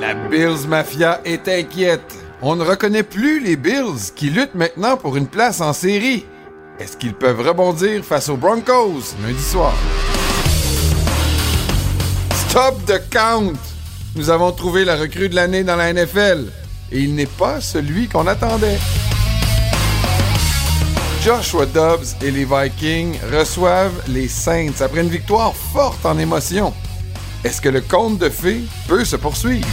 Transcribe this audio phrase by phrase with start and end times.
[0.00, 2.16] La Bills Mafia est inquiète.
[2.42, 6.24] On ne reconnaît plus les Bills qui luttent maintenant pour une place en série.
[6.80, 9.74] Est-ce qu'ils peuvent rebondir face aux Broncos lundi soir?
[12.48, 13.54] Stop the count!
[14.16, 16.46] Nous avons trouvé la recrue de l'année dans la NFL
[16.90, 18.78] et il n'est pas celui qu'on attendait.
[21.22, 26.72] Joshua Dobbs et les Vikings reçoivent les Saints après une victoire forte en émotion.
[27.44, 29.68] Est-ce que le conte de fées peut se poursuivre?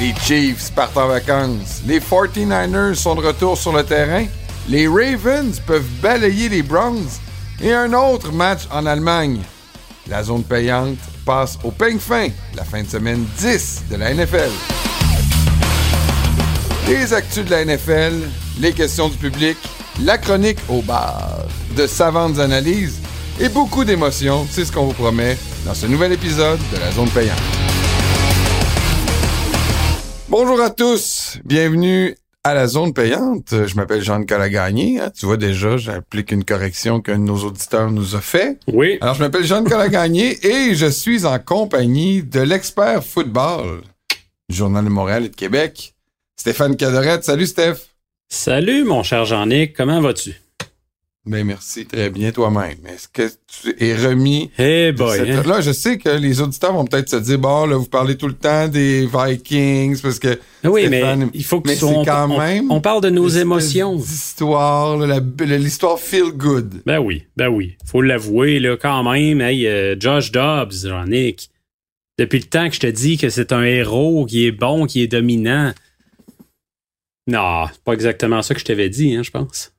[0.00, 1.82] Les Chiefs partent en vacances.
[1.86, 4.24] Les 49ers sont de retour sur le terrain.
[4.68, 7.20] Les Ravens peuvent balayer les Browns.
[7.60, 9.40] Et un autre match en Allemagne.
[10.08, 14.83] La zone payante passe au peigne fin, la fin de semaine 10 de la NFL.
[16.86, 18.12] Les actus de la NFL,
[18.60, 19.56] les questions du public,
[20.02, 21.38] la chronique au bar,
[21.74, 23.00] de savantes analyses
[23.40, 27.08] et beaucoup d'émotions, c'est ce qu'on vous promet dans ce nouvel épisode de la zone
[27.08, 27.40] payante.
[30.28, 33.66] Bonjour à tous, bienvenue à la zone payante.
[33.66, 35.00] Je m'appelle Jean-Nicolas Gagné.
[35.00, 35.10] Hein.
[35.18, 38.58] Tu vois déjà, j'applique une correction qu'un de nos auditeurs nous a fait.
[38.70, 38.98] Oui.
[39.00, 43.80] Alors, je m'appelle Jean-Nicolas Gagné et je suis en compagnie de l'expert football
[44.50, 45.93] du Journal de Montréal et de Québec,
[46.36, 47.24] Stéphane Cadorette.
[47.24, 47.76] Salut, Steph.
[48.28, 49.72] Salut, mon cher Jean-Nic.
[49.74, 50.34] Comment vas-tu?
[51.26, 52.76] Ben merci, très bien toi-même.
[52.86, 54.50] Est-ce que tu es remis?
[54.58, 55.16] Eh boy.
[55.16, 55.42] cette- hein?
[55.46, 58.26] Là, je sais que les auditeurs vont peut-être se dire, bon, là, vous parlez tout
[58.28, 61.88] le temps des Vikings parce que Oui, Stéphane, mais il faut que mais tu sois-
[61.92, 63.98] c'est on, quand on- même on parle de nos émotions.
[64.38, 66.82] la- l'histoire feel good.
[66.84, 67.76] Ben oui, ben oui.
[67.86, 69.40] Faut l'avouer, là, quand même.
[69.40, 71.48] Hey, euh, Josh Dobbs, Jean-Nic.
[72.18, 75.00] Depuis le temps que je te dis que c'est un héros qui est bon, qui
[75.02, 75.72] est dominant.
[77.26, 79.72] Non, c'est pas exactement ça que je t'avais dit, hein, je pense.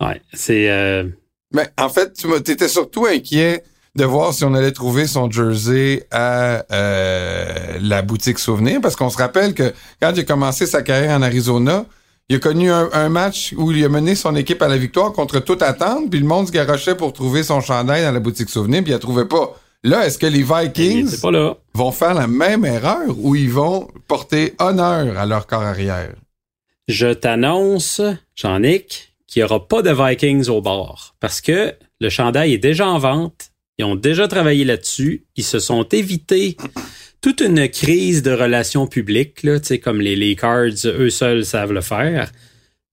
[0.00, 0.70] Ouais, c'est.
[0.70, 1.04] euh,
[1.52, 3.62] Mais en fait, tu t'étais surtout inquiet
[3.96, 9.10] de voir si on allait trouver son jersey à euh, la boutique souvenir, parce qu'on
[9.10, 11.84] se rappelle que quand il a commencé sa carrière en Arizona,
[12.28, 15.12] il a connu un, un match où il a mené son équipe à la victoire
[15.12, 18.48] contre toute attente, puis le monde se garochait pour trouver son chandail dans la boutique
[18.48, 19.60] souvenir, puis il la trouvait pas.
[19.82, 21.16] Là, est-ce que les Vikings
[21.72, 26.14] vont faire la même erreur ou ils vont porter honneur à leur corps arrière?
[26.86, 28.02] Je t'annonce,
[28.36, 31.14] Jean-Nic, qu'il n'y aura pas de Vikings au bord.
[31.18, 33.52] Parce que le chandail est déjà en vente.
[33.78, 35.24] Ils ont déjà travaillé là-dessus.
[35.36, 36.58] Ils se sont évités
[37.22, 41.80] toute une crise de relations publiques, là, comme les, les Cards, eux seuls savent le
[41.82, 42.30] faire.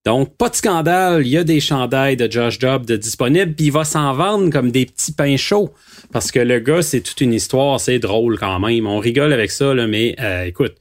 [0.06, 1.26] Donc, pas de scandale.
[1.26, 4.72] Il y a des chandails de Josh de disponibles, puis il va s'en vendre comme
[4.72, 5.74] des petits pains chauds.
[6.12, 8.88] Parce que le gars, c'est toute une histoire, c'est drôle quand même.
[8.88, 10.76] On rigole avec ça, là, mais euh, écoute,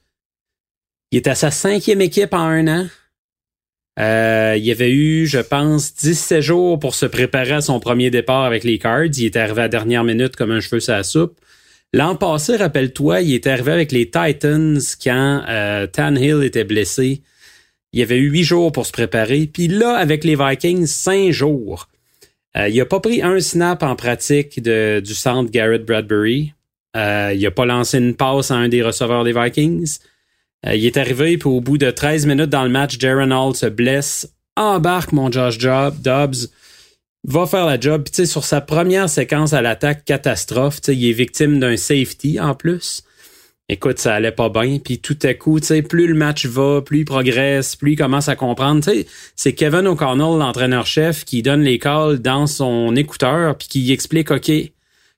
[1.10, 2.86] il est à sa cinquième équipe en un an.
[3.98, 8.44] Euh, il avait eu, je pense, 17 jours pour se préparer à son premier départ
[8.44, 9.06] avec les Cards.
[9.16, 11.40] Il est arrivé à la dernière minute comme un cheveu sur la soupe.
[11.92, 17.22] L'an passé, rappelle-toi, il est arrivé avec les Titans quand euh, Tannehill était blessé.
[17.92, 19.46] Il avait eu huit jours pour se préparer.
[19.46, 21.88] Puis là, avec les Vikings, cinq jours.
[22.56, 26.52] Euh, il a pas pris un snap en pratique de, du centre Garrett Bradbury.
[26.96, 29.98] Euh, il a pas lancé une passe à un des receveurs des Vikings.
[30.66, 33.54] Euh, il est arrivé, puis au bout de 13 minutes dans le match, Jaron Hall
[33.54, 36.48] se blesse, embarque mon Josh Job, Dobbs,
[37.24, 38.04] va faire la job.
[38.10, 43.02] Puis sur sa première séquence à l'attaque, catastrophe, il est victime d'un safety en plus.
[43.68, 44.78] Écoute, ça allait pas bien.
[44.78, 47.96] Puis tout à coup, tu sais, plus le match va, plus il progresse, plus il
[47.96, 48.82] commence à comprendre.
[48.82, 53.92] Tu sais, c'est Kevin O'Connell, l'entraîneur-chef, qui donne les calls dans son écouteur, puis qui
[53.92, 54.52] explique, OK,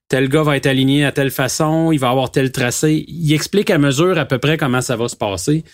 [0.08, 3.04] tel gars va être aligné à telle façon, il va avoir tel tracé.
[3.06, 5.64] Il explique à mesure à peu près comment ça va se passer.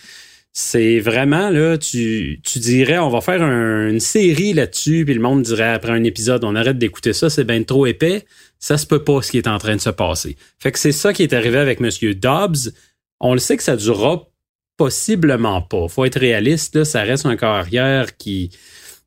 [0.57, 5.19] C'est vraiment, là, tu, tu dirais, on va faire un- une série là-dessus, puis le
[5.19, 8.23] monde dirait après un épisode, on arrête d'écouter ça, c'est bien trop épais.
[8.57, 10.37] Ça se peut pas ce qui est en train de se passer.
[10.59, 12.71] Fait que c'est ça qui est arrivé avec Monsieur Dobbs.
[13.19, 14.29] On le sait que ça durera
[14.77, 15.89] possiblement pas.
[15.89, 18.49] Faut être réaliste, là, ça reste un carrière qui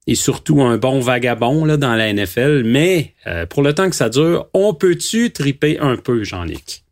[0.06, 2.62] est surtout un bon vagabond là, dans la NFL.
[2.66, 6.84] Mais euh, pour le temps que ça dure, on peut-tu triper un peu, Jean-Nic?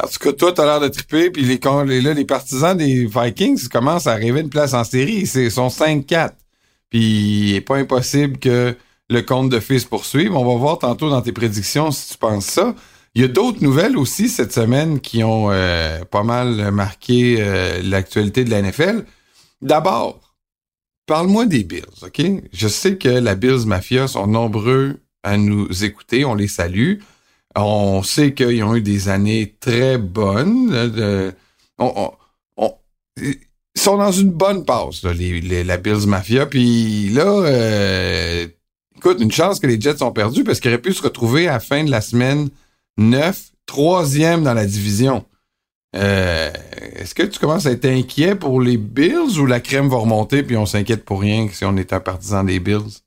[0.00, 4.14] En tout cas, toi, t'as l'air de triper, puis les, partisans des Vikings commencent à
[4.14, 5.28] rêver une place en série.
[5.34, 6.30] Ils sont 5-4.
[6.90, 8.76] Puis il est pas impossible que
[9.10, 10.34] le compte de fils poursuive.
[10.34, 12.74] On va voir tantôt dans tes prédictions si tu penses ça.
[13.14, 17.82] Il y a d'autres nouvelles aussi cette semaine qui ont euh, pas mal marqué euh,
[17.82, 19.04] l'actualité de la NFL.
[19.60, 20.20] D'abord,
[21.06, 22.22] parle-moi des Bills, OK?
[22.52, 26.24] Je sais que la Bills Mafia sont nombreux à nous écouter.
[26.24, 27.00] On les salue.
[27.54, 30.72] On sait qu'ils ont eu des années très bonnes.
[31.78, 32.12] on-
[33.18, 33.36] ils
[33.80, 36.46] sont dans une bonne passe, là, les, les- la Bills Mafia.
[36.46, 38.46] Puis là, euh,
[38.96, 41.52] écoute, une chance que les Jets ont perdu parce qu'ils auraient pu se retrouver à
[41.54, 42.48] la fin de la semaine
[42.98, 45.24] 9, troisième dans la division.
[45.96, 46.50] Euh,
[46.96, 50.42] Est-ce que tu commences à être inquiet pour les Bills ou la crème va remonter
[50.42, 53.00] puis on s'inquiète pour rien si on est un partisan des Bills?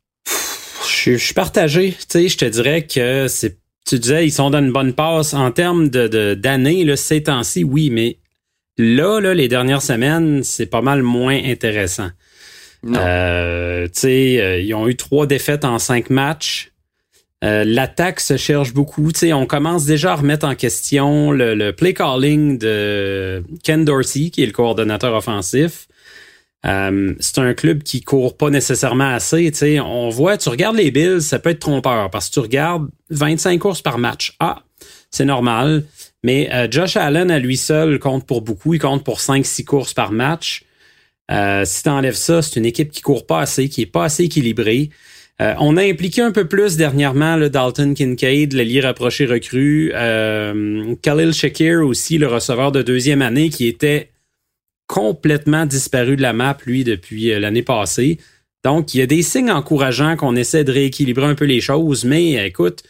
[0.88, 1.92] Je, je suis partagé.
[1.94, 3.58] Tu sais, je te dirais que c'est.
[3.88, 5.34] Tu disais, ils sont dans une bonne passe.
[5.34, 8.18] En termes de, de, d'années, là, ces temps-ci, oui, mais
[8.78, 12.10] là, là, les dernières semaines, c'est pas mal moins intéressant.
[12.88, 16.72] Euh, tu sais, euh, ils ont eu trois défaites en cinq matchs.
[17.44, 19.12] Euh, L'attaque se cherche beaucoup.
[19.12, 23.86] Tu sais, on commence déjà à remettre en question le, le play calling de Ken
[23.86, 25.88] Dorsey, qui est le coordonnateur offensif.
[26.66, 29.52] Euh, c'est un club qui court pas nécessairement assez.
[29.52, 32.40] Tu sais, on voit, tu regardes les Bills, ça peut être trompeur parce que tu
[32.40, 34.36] regardes 25 courses par match.
[34.40, 34.64] Ah,
[35.12, 35.84] c'est normal.
[36.24, 38.74] Mais euh, Josh Allen à lui seul compte pour beaucoup.
[38.74, 40.64] Il compte pour 5-6 courses par match.
[41.32, 44.06] Euh, si tu enlèves ça, c'est une équipe qui court pas assez, qui est pas
[44.06, 44.90] assez équilibrée.
[45.42, 50.96] Euh, on a impliqué un peu plus dernièrement le Dalton Kincaid, l'allié rapproché recru, euh,
[51.02, 54.12] Khalil Shakir aussi, le receveur de deuxième année qui était
[54.88, 58.20] complètement disparu de la map, lui, depuis euh, l'année passée.
[58.64, 62.04] Donc, il y a des signes encourageants qu'on essaie de rééquilibrer un peu les choses,
[62.04, 62.84] mais écoute,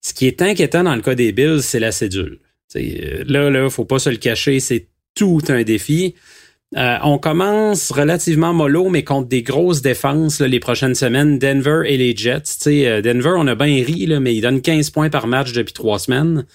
[0.00, 2.38] ce qui est inquiétant dans le cas des Bills, c'est la cédule.
[2.68, 6.14] T'sais, euh, là, là, faut pas se le cacher, c'est tout un défi.
[6.76, 11.98] Euh, on commence relativement mollo, mais contre des grosses défenses les prochaines semaines, Denver et
[11.98, 12.66] les Jets.
[12.66, 15.74] Euh, Denver, on a bien ri, là, mais ils donnent 15 points par match depuis
[15.74, 16.46] trois semaines.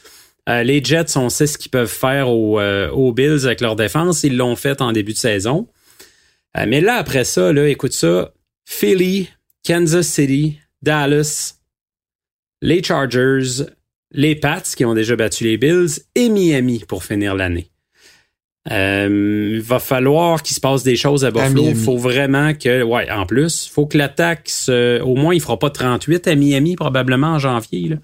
[0.47, 3.75] Euh, les Jets, on sait ce qu'ils peuvent faire aux, euh, aux Bills avec leur
[3.75, 4.23] défense.
[4.23, 5.67] Ils l'ont fait en début de saison.
[6.57, 8.31] Euh, mais là, après ça, là, écoute ça.
[8.65, 9.29] Philly,
[9.65, 11.55] Kansas City, Dallas,
[12.61, 13.65] les Chargers,
[14.11, 17.69] les Pats qui ont déjà battu les Bills et Miami pour finir l'année.
[18.69, 21.63] Il va falloir qu'il se passe des choses à Buffalo.
[21.69, 25.57] Il faut vraiment que, ouais, en plus, faut que l'attaque, se- au moins, il fera
[25.57, 27.89] pas 38 à Miami probablement en janvier.
[27.89, 27.95] Là.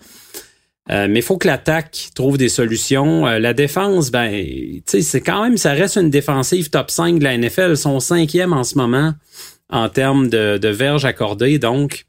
[0.92, 3.26] Euh, mais il faut que l'attaque trouve des solutions.
[3.26, 7.38] Euh, la défense, ben, c'est quand même, ça reste une défensive top 5 de la
[7.38, 7.72] NFL.
[7.72, 9.14] Ils sont cinquième en ce moment
[9.70, 11.58] en termes de, verges accordées.
[11.58, 12.06] Donc,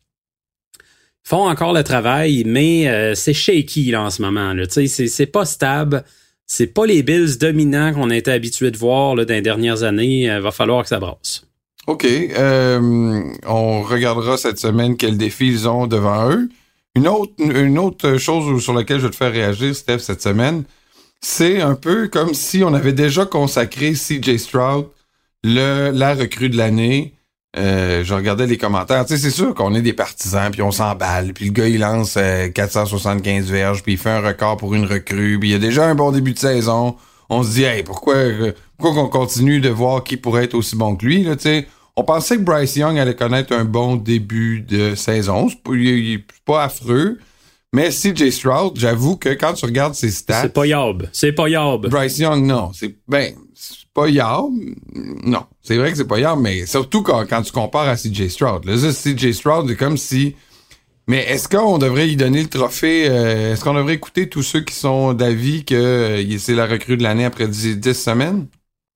[1.23, 4.53] font encore le travail, mais euh, c'est shaky là, en ce moment.
[4.69, 6.05] C'est, pas stable.
[6.47, 9.85] C'est pas les Bills dominants qu'on a été habitués de voir là, dans les dernières
[9.85, 10.25] années.
[10.25, 11.47] Il va falloir que ça brasse.
[11.87, 12.07] OK.
[12.37, 16.49] on regardera cette semaine quels défis ils ont devant eux.
[16.97, 20.65] Une autre, une autre chose sur laquelle je vais te faire réagir, Steph, cette semaine,
[21.21, 24.87] c'est un peu comme si on avait déjà consacré CJ Stroud,
[25.43, 27.15] le, la recrue de l'année.
[27.57, 29.05] Euh, je regardais les commentaires.
[29.07, 31.81] Tu sais, c'est sûr qu'on est des partisans, puis on s'emballe, puis le gars, il
[31.81, 35.57] lance euh, 475 verges, puis il fait un record pour une recrue, puis il y
[35.57, 36.97] a déjà un bon début de saison.
[37.29, 40.77] On se dit, hey, pourquoi, euh, pourquoi qu'on continue de voir qui pourrait être aussi
[40.77, 41.69] bon que lui, là, tu sais?
[41.97, 45.49] On pensait que Bryce Young allait connaître un bon début de saison.
[45.49, 47.19] C'est pas, il, il est pas affreux.
[47.73, 51.09] Mais CJ Stroud, j'avoue que quand tu regardes ses stats, C'est pas Yob.
[51.13, 51.89] C'est pas Yob.
[51.89, 52.71] Bryce Young, non.
[52.73, 54.51] C'est ben, c'est pas Yard.
[55.25, 55.45] Non.
[55.63, 58.65] C'est vrai que c'est pas Yard, mais surtout quand, quand tu compares à CJ Stroud.
[58.65, 60.35] Là, CJ Stroud, c'est comme si.
[61.07, 63.09] Mais est-ce qu'on devrait lui donner le trophée?
[63.09, 66.97] euh, est-ce qu'on devrait écouter tous ceux qui sont d'avis que euh, c'est la recrue
[66.97, 68.47] de l'année après 10, 10 semaines?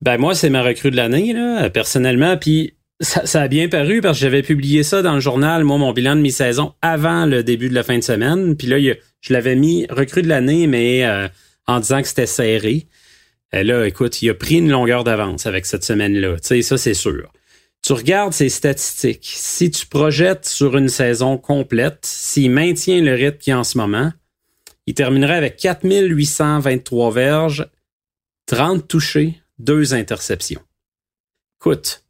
[0.01, 2.35] Ben moi, c'est ma recrue de l'année, là, personnellement.
[2.37, 5.93] Puis ça, a bien paru parce que j'avais publié ça dans le journal, moi, mon
[5.93, 8.57] bilan de mi-saison avant le début de la fin de semaine.
[8.57, 8.77] Puis là,
[9.21, 11.27] je l'avais mis recrue de l'année, mais euh,
[11.65, 12.87] en disant que c'était serré.
[13.53, 16.39] Et là, écoute, il a pris une longueur d'avance avec cette semaine-là.
[16.41, 17.31] Tu sais, ça, c'est sûr.
[17.81, 19.31] Tu regardes ses statistiques.
[19.33, 23.77] Si tu projettes sur une saison complète, s'il maintient le rythme qu'il a en ce
[23.77, 24.11] moment,
[24.85, 27.69] il terminerait avec 4823 verges,
[28.47, 30.61] 30 touchés, deux interceptions.
[31.61, 32.03] Écoute,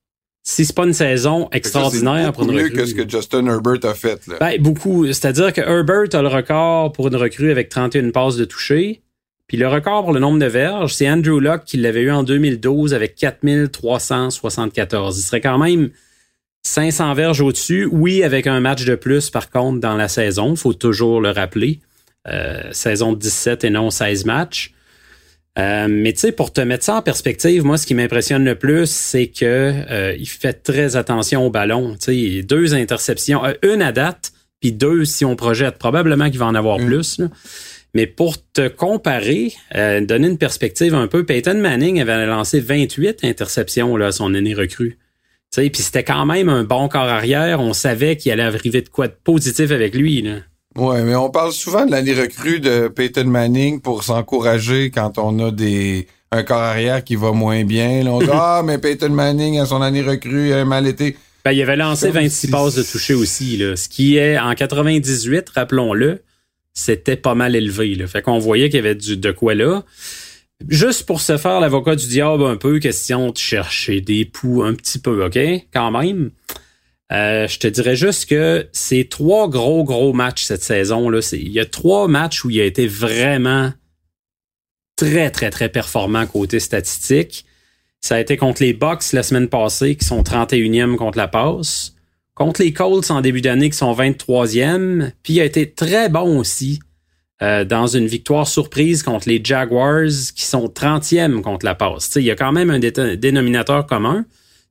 [0.49, 2.77] si c'est pas une saison extraordinaire pour une mieux recrue.
[2.77, 4.25] que ce que Justin Herbert a fait.
[4.25, 4.37] Là.
[4.39, 5.05] Ben, beaucoup.
[5.05, 9.03] C'est-à-dire que Herbert a le record pour une recrue avec 31 passes de toucher.
[9.45, 12.23] Puis le record pour le nombre de verges, c'est Andrew Luck qui l'avait eu en
[12.23, 15.19] 2012 avec 4374.
[15.19, 15.91] Il serait quand même
[16.63, 17.87] 500 verges au-dessus.
[17.91, 20.55] Oui, avec un match de plus, par contre, dans la saison.
[20.55, 21.79] faut toujours le rappeler.
[22.27, 24.73] Euh, saison de 17 et non 16 matchs.
[25.59, 28.55] Euh, mais tu sais, pour te mettre ça en perspective, moi, ce qui m'impressionne le
[28.55, 31.95] plus, c'est que euh, il fait très attention au ballon.
[32.01, 35.77] Tu sais, deux interceptions, euh, une à date, puis deux si on projette.
[35.77, 36.85] Probablement qu'il va en avoir Mm.
[36.85, 37.19] plus.
[37.19, 37.27] là.
[37.95, 43.23] Mais pour te comparer, euh, donner une perspective un peu, Peyton Manning avait lancé 28
[43.23, 44.97] interceptions là, à son année recrue.
[45.51, 47.59] Tu sais, puis c'était quand même un bon corps arrière.
[47.59, 50.21] On savait qu'il allait arriver de quoi de positif avec lui.
[50.21, 50.35] Là.
[50.79, 55.37] Ouais, mais on parle souvent de l'année recrue de Peyton Manning pour s'encourager quand on
[55.39, 58.03] a des un corps arrière qui va moins bien.
[58.03, 61.17] Là, on dit Ah, mais Peyton Manning, à son année recrue, a mal été.
[61.43, 65.49] Ben, il avait lancé 26 passes de toucher aussi, là, ce qui est en 98,
[65.49, 66.21] rappelons-le,
[66.73, 67.95] c'était pas mal élevé.
[67.95, 68.07] Là.
[68.07, 69.83] Fait qu'on voyait qu'il y avait du, de quoi là.
[70.67, 74.73] Juste pour se faire l'avocat du diable un peu, question de chercher des poux un
[74.73, 75.39] petit peu, OK?
[75.73, 76.31] Quand même.
[77.11, 81.09] Euh, je te dirais juste que c'est trois gros, gros matchs cette saison.
[81.09, 81.19] là.
[81.33, 83.71] Il y a trois matchs où il a été vraiment
[84.95, 87.45] très, très, très performant côté statistique.
[88.01, 91.95] Ça a été contre les Bucks la semaine passée, qui sont 31e contre la passe.
[92.35, 95.11] Contre les Colts en début d'année, qui sont 23e.
[95.23, 96.79] Puis il a été très bon aussi
[97.41, 102.11] euh, dans une victoire surprise contre les Jaguars, qui sont 30e contre la passe.
[102.15, 104.25] il y a quand même un dénominateur commun.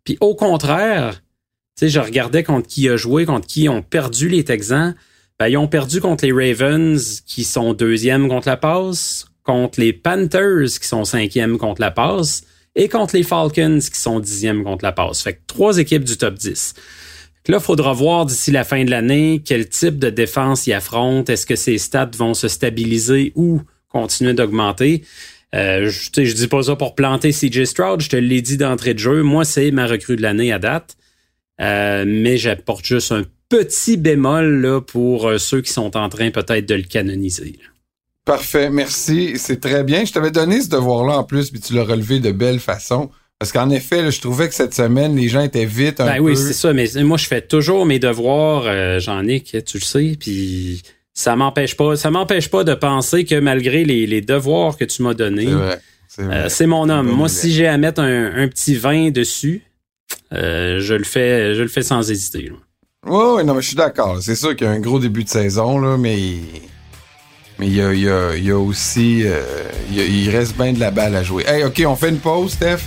[0.04, 1.20] Puis au contraire,
[1.80, 4.94] je regardais contre qui a joué, contre qui ont perdu les Texans.
[5.38, 9.92] Ben, ils ont perdu contre les Ravens, qui sont deuxième contre la passe, contre les
[9.92, 12.42] Panthers, qui sont cinquième contre la passe,
[12.74, 15.22] et contre les Falcons, qui sont dixième contre la passe.
[15.22, 16.74] Fait que trois équipes du top 10.
[17.48, 21.32] Là, il faudra voir d'ici la fin de l'année quel type de défense ils affrontent.
[21.32, 25.02] Est-ce que ces stats vont se stabiliser ou continuer d'augmenter?
[25.54, 28.92] Euh, je, je dis pas ça pour planter CJ Stroud, je te l'ai dit d'entrée
[28.92, 29.22] de jeu.
[29.22, 30.97] Moi, c'est ma recrue de l'année à date.
[31.60, 36.30] Euh, mais j'apporte juste un petit bémol là, pour euh, ceux qui sont en train
[36.30, 37.58] peut-être de le canoniser.
[38.24, 39.32] Parfait, merci.
[39.36, 40.04] C'est très bien.
[40.04, 43.10] Je t'avais donné ce devoir-là en plus, puis tu l'as relevé de belle façon.
[43.38, 46.36] Parce qu'en effet, je trouvais que cette semaine, les gens étaient vite un ben oui,
[46.36, 46.72] c'est ça.
[46.72, 50.16] Mais moi, je fais toujours mes devoirs, euh, Jean-Nic, tu le sais.
[50.18, 50.82] Puis
[51.14, 55.14] ça m'empêche pas, ça m'empêche pas de penser que malgré les, devoirs que tu m'as
[55.14, 55.54] donnés,
[56.48, 57.08] c'est mon homme.
[57.08, 59.62] Moi, si j'ai à mettre un, un, petit vin dessus,
[60.32, 62.52] euh, je le fais, je le fais sans hésiter.
[63.06, 64.18] Oui, non, mais je suis d'accord.
[64.20, 66.38] C'est sûr qu'il y a un gros début de saison, là, mais
[67.58, 69.42] mais il y a, il y a, aussi, euh,
[69.90, 71.44] il, reste bien de la balle à jouer.
[71.46, 72.82] Hey, ok, on fait une pause, Steph.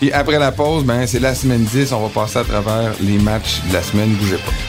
[0.00, 1.92] Puis après la pause, ben c'est la semaine 10.
[1.92, 4.10] On va passer à travers les matchs de la semaine.
[4.14, 4.67] Bougez pas.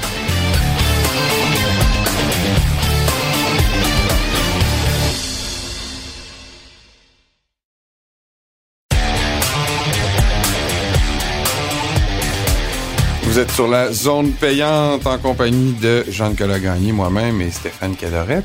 [13.39, 18.43] Vous êtes sur la zone payante en compagnie de Jean-Nicolas Gagné, moi-même et Stéphane Cadorette.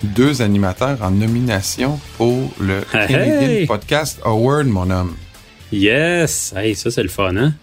[0.00, 5.16] Deux animateurs en nomination pour le Canadian Podcast Award, mon homme.
[5.72, 6.54] Yes!
[6.56, 7.54] Hey, ça, c'est le fun, hein?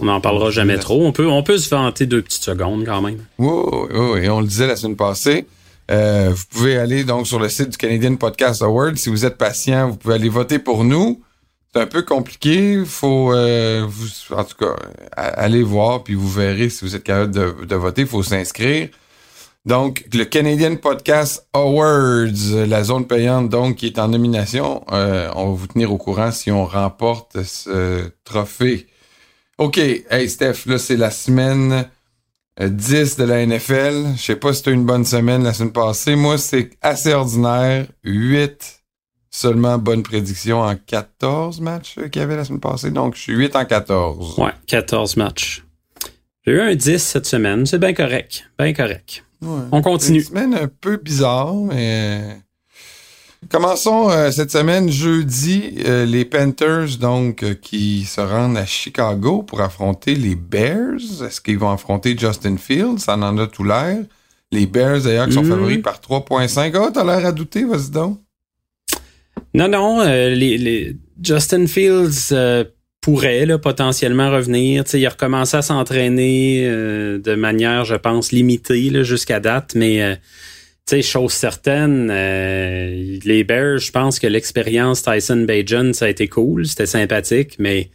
[0.00, 1.06] On n'en parlera jamais trop.
[1.06, 3.24] On peut, on peut se vanter deux petites secondes quand même.
[3.38, 5.46] Oui, oui, et on le disait la semaine passée.
[5.90, 8.98] Euh, vous pouvez aller donc sur le site du Canadian Podcast Award.
[8.98, 11.22] Si vous êtes patient, vous pouvez aller voter pour nous
[11.72, 12.84] c'est un peu compliqué.
[12.84, 14.74] Faut, euh, vous, en tout cas,
[15.12, 18.02] allez voir, puis vous verrez si vous êtes capable de, de voter.
[18.02, 18.88] Il faut s'inscrire.
[19.66, 24.84] Donc, le Canadian Podcast Awards, la zone payante, donc, qui est en nomination.
[24.90, 28.86] Euh, on va vous tenir au courant si on remporte ce trophée.
[29.58, 29.78] OK.
[29.78, 31.88] Hey, Steph, là, c'est la semaine
[32.58, 34.14] 10 euh, de la NFL.
[34.16, 36.16] Je sais pas si c'était une bonne semaine la semaine passée.
[36.16, 37.86] Moi, c'est assez ordinaire.
[38.02, 38.79] 8
[39.30, 42.90] seulement bonne prédiction en 14 matchs qu'il y avait la semaine passée.
[42.90, 44.38] Donc, je suis 8 en 14.
[44.38, 45.64] Ouais, 14 matchs.
[46.44, 47.64] J'ai eu un 10 cette semaine.
[47.66, 48.44] C'est bien correct.
[48.58, 49.24] Bien correct.
[49.42, 50.18] On continue.
[50.18, 52.40] Une semaine un peu bizarre, mais...
[53.48, 59.42] Commençons euh, cette semaine, jeudi, euh, les Panthers, donc, euh, qui se rendent à Chicago
[59.42, 61.22] pour affronter les Bears.
[61.24, 62.98] Est-ce qu'ils vont affronter Justin Fields?
[62.98, 64.04] Ça en a tout l'air.
[64.52, 65.48] Les Bears, d'ailleurs, qui sont hmm.
[65.48, 66.76] favoris par 3.5.
[66.78, 68.20] Oh, t'as l'air à douter, vas-y donc.
[69.54, 72.64] Non, non, euh, les, Justin Fields euh,
[73.00, 74.84] pourrait là, potentiellement revenir.
[74.92, 80.18] il a recommencé à s'entraîner euh, de manière, je pense, limitée jusqu'à date, mais
[80.86, 86.66] tu chose certaine, les Bears, je pense que l'expérience Tyson Bajan, ça a été cool,
[86.66, 87.90] c'était sympathique, mais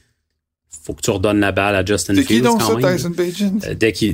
[0.86, 2.28] faut que tu redonnes la balle à Justin Fields.
[2.28, 3.60] C'est qui donc ça, Tyson Bajan?
[3.78, 4.14] dès qu'il euh,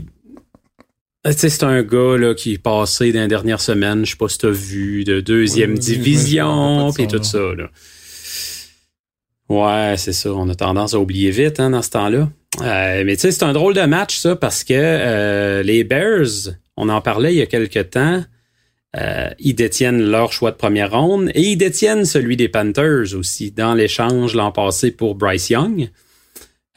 [1.30, 4.40] c'est un gars là, qui est passé dans les dernières semaines, je sais pas si
[4.40, 7.54] tu as vu, de deuxième division, puis tout ça.
[7.56, 7.70] Là.
[9.50, 10.34] Ouais, c'est ça.
[10.34, 12.30] On a tendance à oublier vite hein, dans ce temps-là.
[12.62, 16.56] Euh, mais tu sais, c'est un drôle de match, ça, parce que euh, les Bears,
[16.76, 18.24] on en parlait il y a quelques temps,
[19.40, 23.74] ils détiennent leur choix de première ronde et ils détiennent celui des Panthers aussi dans
[23.74, 25.90] l'échange l'an passé pour Bryce Young.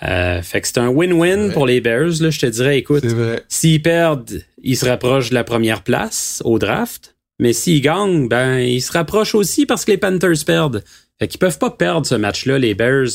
[0.03, 2.21] Euh, fait que c'est un win-win pour les Bears.
[2.21, 3.05] Là, je te dirais, écoute,
[3.49, 7.15] s'ils perdent, ils se rapprochent de la première place au draft.
[7.39, 10.85] Mais s'ils gagnent, ben ils se rapprochent aussi parce que les Panthers perdent.
[11.19, 13.09] Fait qu'ils peuvent pas perdre ce match-là, les Bears,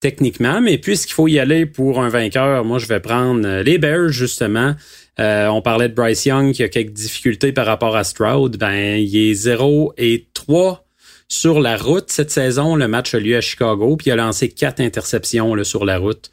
[0.00, 0.60] techniquement.
[0.60, 4.10] Mais puisqu'il faut y aller pour un vainqueur, moi je vais prendre euh, les Bears,
[4.10, 4.74] justement.
[5.20, 8.56] Euh, on parlait de Bryce Young qui a quelques difficultés par rapport à Stroud.
[8.56, 10.83] Ben, il est 0 et 3
[11.28, 12.76] sur la route cette saison.
[12.76, 15.98] Le match a lieu à Chicago, puis il a lancé quatre interceptions là, sur la
[15.98, 16.30] route.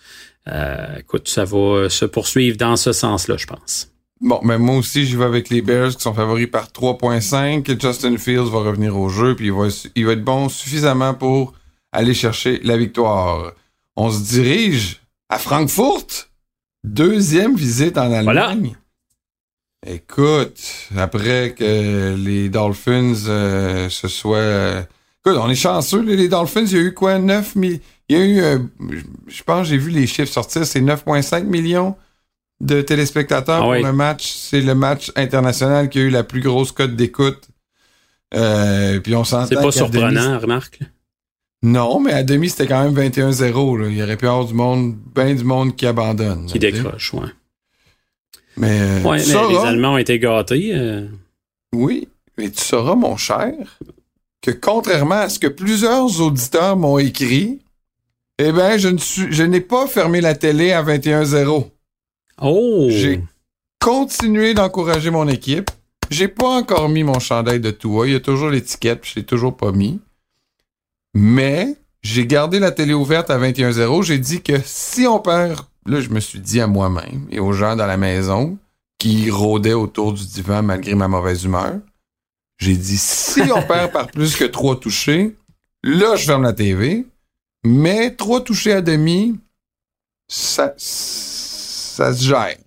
[0.48, 3.92] Euh, écoute, ça va se poursuivre dans ce sens-là, je pense.
[4.22, 7.82] Bon, mais moi aussi, j'y vais avec les Bears qui sont favoris par 3.5.
[7.82, 11.54] Justin Fields va revenir au jeu, puis il va, il va être bon suffisamment pour
[11.92, 13.54] aller chercher la victoire.
[13.96, 16.06] On se dirige à Francfort.
[16.84, 18.76] Deuxième visite en Allemagne.
[19.86, 20.62] Écoute,
[20.96, 24.38] après que les Dolphins euh, se soient...
[24.38, 24.82] Euh,
[25.26, 27.18] écoute, on est chanceux, les Dolphins, il y a eu quoi?
[27.18, 27.80] 9 millions?
[28.12, 28.60] Il y a eu, euh,
[29.28, 31.96] je pense, j'ai vu les chiffres sortir, c'est 9,5 millions
[32.60, 34.34] de téléspectateurs ah pour le match.
[34.34, 37.48] C'est le match international qui a eu la plus grosse cote d'écoute.
[38.34, 39.48] Euh, puis on s'entend.
[39.48, 40.80] C'est pas surprenant, remarque.
[41.64, 43.90] Non, mais à demi, c'était quand même 21-0.
[43.90, 46.48] Il y aurait pu y avoir du monde, bien du monde qui abandonne.
[46.48, 47.30] Qui décroche, ouais.
[48.58, 50.72] Mais, euh, ouais, mais les Allemands ont été gâtés.
[50.74, 51.08] Euh.
[51.74, 53.53] Oui, mais tu sauras, mon cher,
[54.41, 57.60] que contrairement à ce que plusieurs auditeurs m'ont écrit,
[58.38, 61.70] eh bien, je ne suis, je n'ai pas fermé la télé à 21-0.
[62.41, 62.88] Oh!
[62.89, 63.22] J'ai
[63.79, 65.70] continué d'encourager mon équipe.
[66.10, 68.08] J'ai pas encore mis mon chandail de Tua.
[68.08, 70.00] Il y a toujours l'étiquette, puis je l'ai toujours pas mis.
[71.13, 74.03] Mais j'ai gardé la télé ouverte à 21-0.
[74.03, 77.54] J'ai dit que si on perd, là, je me suis dit à moi-même et aux
[77.54, 78.58] gens dans la maison
[78.98, 81.80] qui rôdaient autour du divan malgré ma mauvaise humeur,
[82.58, 85.36] j'ai dit si on perd par plus que trois touchés,
[85.84, 87.06] là, je ferme la TV.
[87.64, 89.40] Mais trois touchés à demi,
[90.28, 92.58] ça, ça se gère.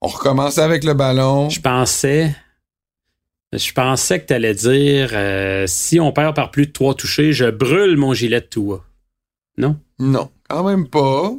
[0.00, 1.50] On recommence avec le ballon.
[1.50, 2.34] Je pensais.
[3.52, 7.32] Je pensais que tu allais dire euh, si on perd par plus de trois touchés,
[7.32, 8.84] je brûle mon gilet de toi.
[9.58, 9.78] Non?
[9.98, 11.32] Non, quand même pas.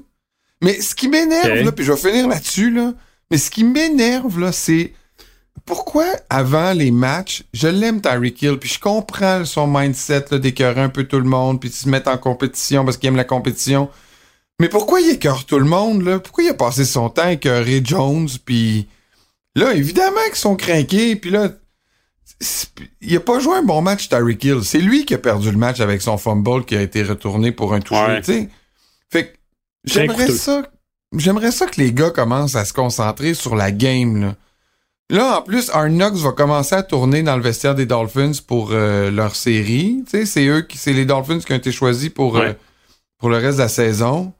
[0.63, 2.93] Mais ce qui m'énerve, là, puis je vais finir là-dessus, là,
[3.29, 4.93] mais ce qui m'énerve, là, c'est
[5.65, 10.89] pourquoi avant les matchs, je l'aime Tyreek Hill, puis je comprends son mindset d'écœurer un
[10.89, 13.89] peu tout le monde, puis de se mettre en compétition parce qu'il aime la compétition.
[14.59, 16.19] Mais pourquoi il écœure tout le monde, là?
[16.19, 18.87] Pourquoi il a passé son temps à écœurer Jones, puis...
[19.55, 21.49] Là, évidemment qu'ils sont craqués, puis là...
[23.01, 24.59] Il a pas joué un bon match, Tyreek Hill.
[24.63, 27.73] C'est lui qui a perdu le match avec son fumble qui a été retourné pour
[27.73, 28.49] un toucher, tu sais.
[29.09, 29.37] Fait que
[29.85, 30.63] j'aimerais ça...
[31.15, 34.35] J'aimerais ça que les gars commencent à se concentrer sur la game, là.
[35.09, 39.11] Là, en plus, Arnox va commencer à tourner dans le vestiaire des Dolphins pour euh,
[39.11, 40.01] leur série.
[40.05, 42.53] Tu sais, c'est eux qui, c'est les Dolphins qui ont été choisis pour, euh,
[43.19, 44.33] pour le reste de la saison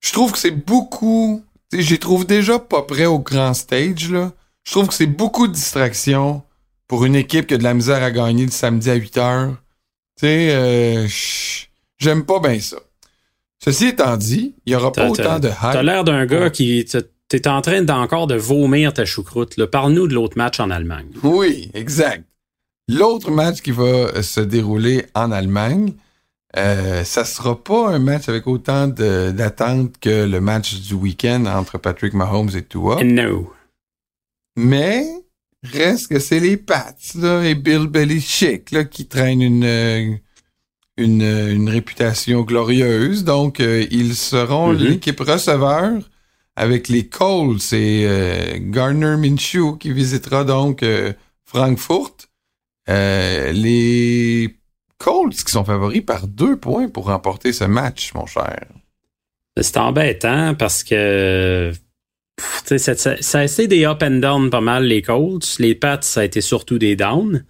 [0.00, 1.44] je trouve que c'est beaucoup.
[1.72, 4.32] J'y trouve déjà pas prêt au grand stage, là.
[4.64, 6.42] Je trouve que c'est beaucoup de distractions
[6.88, 9.56] pour une équipe qui a de la misère à gagner le samedi à 8 heures.
[10.16, 11.06] Tu sais, euh,
[11.98, 12.76] j'aime pas bien ça.
[13.62, 15.56] Ceci étant dit, il y aura pas autant de hype.
[15.60, 16.84] T'as l'air d'un gars qui.
[17.28, 19.64] T'es en train d'encore de vomir ta choucroute.
[19.66, 21.08] Parle-nous de l'autre match en Allemagne.
[21.24, 22.24] Oui, exact.
[22.88, 25.94] L'autre match qui va se dérouler en Allemagne,
[26.56, 31.78] euh, ça sera pas un match avec autant d'attente que le match du week-end entre
[31.78, 33.02] Patrick Mahomes et Tua.
[33.02, 33.52] No.
[34.56, 35.04] Mais
[35.64, 40.14] reste que c'est les Pats là, et Bill Belichick là, qui traînent une, euh,
[40.96, 43.24] une, une réputation glorieuse.
[43.24, 44.78] Donc, euh, ils seront mm-hmm.
[44.78, 45.92] l'équipe receveur
[46.56, 47.60] avec les Colts.
[47.60, 50.82] C'est Garner Minshew qui visitera donc
[51.44, 52.28] Frankfurt.
[52.88, 54.56] les
[54.98, 58.64] Colts qui sont favoris par deux points pour remporter ce match, mon cher.
[59.60, 61.72] C'est embêtant parce que
[62.64, 65.58] ça, ça, a été des up and down pas mal, les Colts.
[65.58, 67.44] Les Pats, ça a été surtout des downs.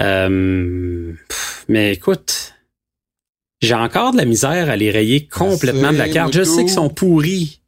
[0.00, 1.12] Euh,
[1.68, 2.53] mais écoute,
[3.64, 6.32] j'ai encore de la misère à les rayer complètement de la carte.
[6.34, 7.60] Je sais qu'ils sont pourris.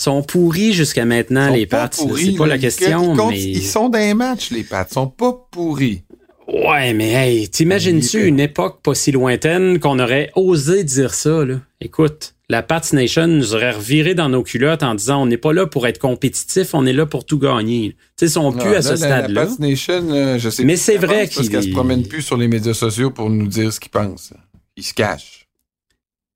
[0.00, 1.90] Ils sont pourris jusqu'à maintenant, les Pats.
[1.92, 3.14] C'est pas la question.
[3.14, 3.40] mais...
[3.40, 4.86] Ils sont dans les matchs, les Pats.
[4.90, 6.02] Ils sont pas pourris.
[6.46, 11.60] Ouais, mais hey, t'imagines-tu une époque pas si lointaine qu'on aurait osé dire ça, là?
[11.80, 15.54] Écoute, la Pats Nation nous aurait reviré dans nos culottes en disant on n'est pas
[15.54, 17.92] là pour être compétitif, on est là pour tout gagner.
[17.92, 19.44] Tu sais, ils sont plus à ce stade-là.
[19.44, 21.36] La Pats Nation, euh, je sais Mais c'est vrai qu'ils.
[21.36, 24.34] Parce qu'elle se promène plus sur les médias sociaux pour nous dire ce qu'ils pensent.
[24.76, 25.46] Ils se cachent.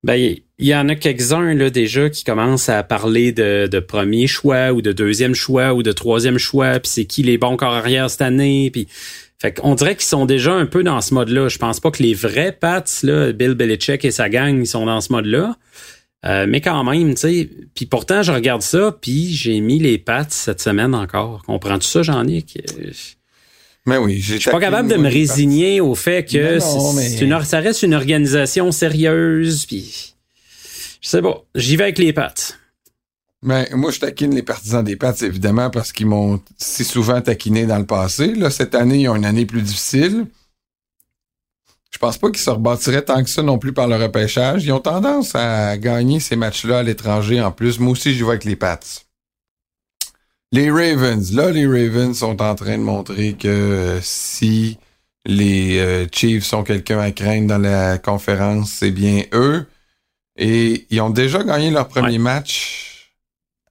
[0.03, 0.15] Ben,
[0.59, 4.71] il y en a quelques-uns, là, déjà, qui commencent à parler de, de, premier choix
[4.71, 8.09] ou de deuxième choix ou de troisième choix, puis c'est qui les bons corps arrière
[8.09, 8.87] cette année, puis
[9.41, 11.47] fait qu'on dirait qu'ils sont déjà un peu dans ce mode-là.
[11.47, 14.85] Je pense pas que les vrais Pats, là, Bill Belichick et sa gang, ils sont
[14.85, 15.55] dans ce mode-là.
[16.25, 17.49] Euh, mais quand même, tu sais.
[17.73, 21.43] Puis pourtant, je regarde ça, puis j'ai mis les Pats cette semaine encore.
[21.43, 22.57] Comprends-tu ça, Jean-Nic?
[23.85, 26.59] Mais oui, Je suis pas capable de me résigner au fait que
[27.23, 30.15] une, ça reste une organisation sérieuse, puis
[31.01, 31.43] je sais pas.
[31.55, 32.33] J'y vais avec les Pats.
[33.41, 37.65] Ben, moi, je taquine les partisans des Pats, évidemment, parce qu'ils m'ont si souvent taquiné
[37.65, 38.35] dans le passé.
[38.35, 40.25] Là, cette année, ils ont une année plus difficile.
[41.89, 44.65] Je pense pas qu'ils se rebâtiraient tant que ça non plus par le repêchage.
[44.65, 47.79] Ils ont tendance à gagner ces matchs-là à l'étranger en plus.
[47.79, 48.79] Moi aussi, je vais avec les Pats.
[50.51, 51.31] Les Ravens.
[51.33, 54.79] Là, les Ravens sont en train de montrer que euh, si
[55.25, 59.67] les euh, Chiefs sont quelqu'un à craindre dans la conférence, c'est bien eux.
[60.37, 63.13] Et ils ont déjà gagné leur premier match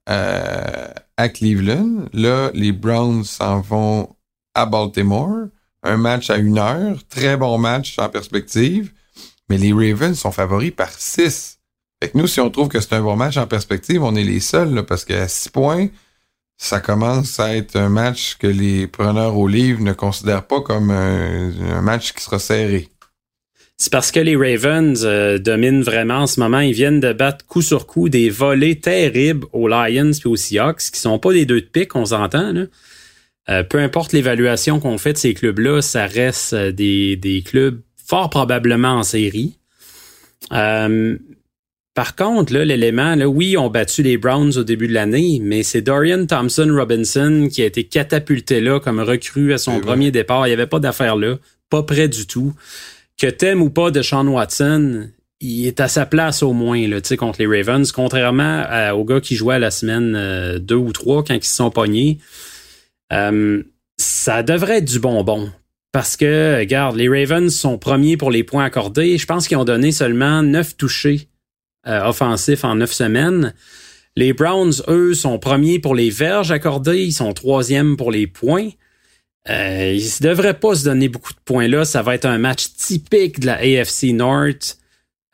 [0.08, 2.04] euh, à Cleveland.
[2.12, 4.14] Là, les Browns s'en vont
[4.54, 5.48] à Baltimore.
[5.82, 6.96] Un match à une heure.
[7.08, 8.92] Très bon match en perspective.
[9.48, 11.58] Mais les Ravens sont favoris par six.
[12.00, 14.22] Fait que nous, si on trouve que c'est un bon match en perspective, on est
[14.22, 15.88] les seuls, parce qu'à six points,
[16.58, 20.90] ça commence à être un match que les preneurs au livre ne considèrent pas comme
[20.90, 22.90] un match qui sera serré.
[23.80, 26.58] C'est parce que les Ravens euh, dominent vraiment en ce moment.
[26.58, 30.90] Ils viennent de battre coup sur coup des volées terribles aux Lions et aux Seahawks,
[30.92, 32.66] qui sont pas des deux de pique, on s'entend.
[33.48, 37.80] Euh, peu importe l'évaluation qu'on fait de ces clubs-là, ça reste euh, des, des, clubs
[38.04, 39.58] fort probablement en série.
[41.98, 45.82] Par contre, l'élément, là, oui, on battu les Browns au début de l'année, mais c'est
[45.82, 50.46] Dorian Thompson Robinson qui a été catapulté là comme recrue à son premier départ.
[50.46, 51.38] Il n'y avait pas d'affaire là,
[51.70, 52.54] pas près du tout
[53.20, 55.08] que t'aimes ou pas de Sean Watson,
[55.40, 59.34] il est à sa place au moins là, contre les Ravens, contrairement aux gars qui
[59.34, 62.18] jouaient la semaine 2 euh, ou 3 quand ils se sont pognés.
[63.12, 63.60] Euh,
[63.96, 65.50] ça devrait être du bonbon.
[65.90, 69.18] Parce que, regarde, les Ravens sont premiers pour les points accordés.
[69.18, 71.28] Je pense qu'ils ont donné seulement 9 touchés
[71.88, 73.54] euh, offensifs en 9 semaines.
[74.16, 77.04] Les Browns, eux, sont premiers pour les verges accordées.
[77.04, 78.70] Ils sont troisièmes pour les points.
[79.48, 81.84] Euh, il ne devrait pas se donner beaucoup de points là.
[81.84, 84.78] Ça va être un match typique de la AFC North.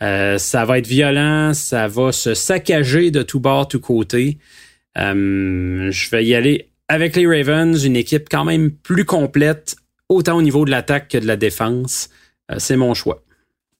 [0.02, 4.38] Euh, ça va être violent, ça va se saccager de tout bord, tout côté.
[4.98, 9.76] Euh, je vais y aller avec les Ravens, une équipe quand même plus complète,
[10.08, 12.10] autant au niveau de l'attaque que de la défense.
[12.58, 13.23] c'est mon choix.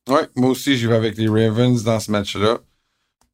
[0.09, 2.59] Oui, moi aussi, je vais avec les Ravens dans ce match-là.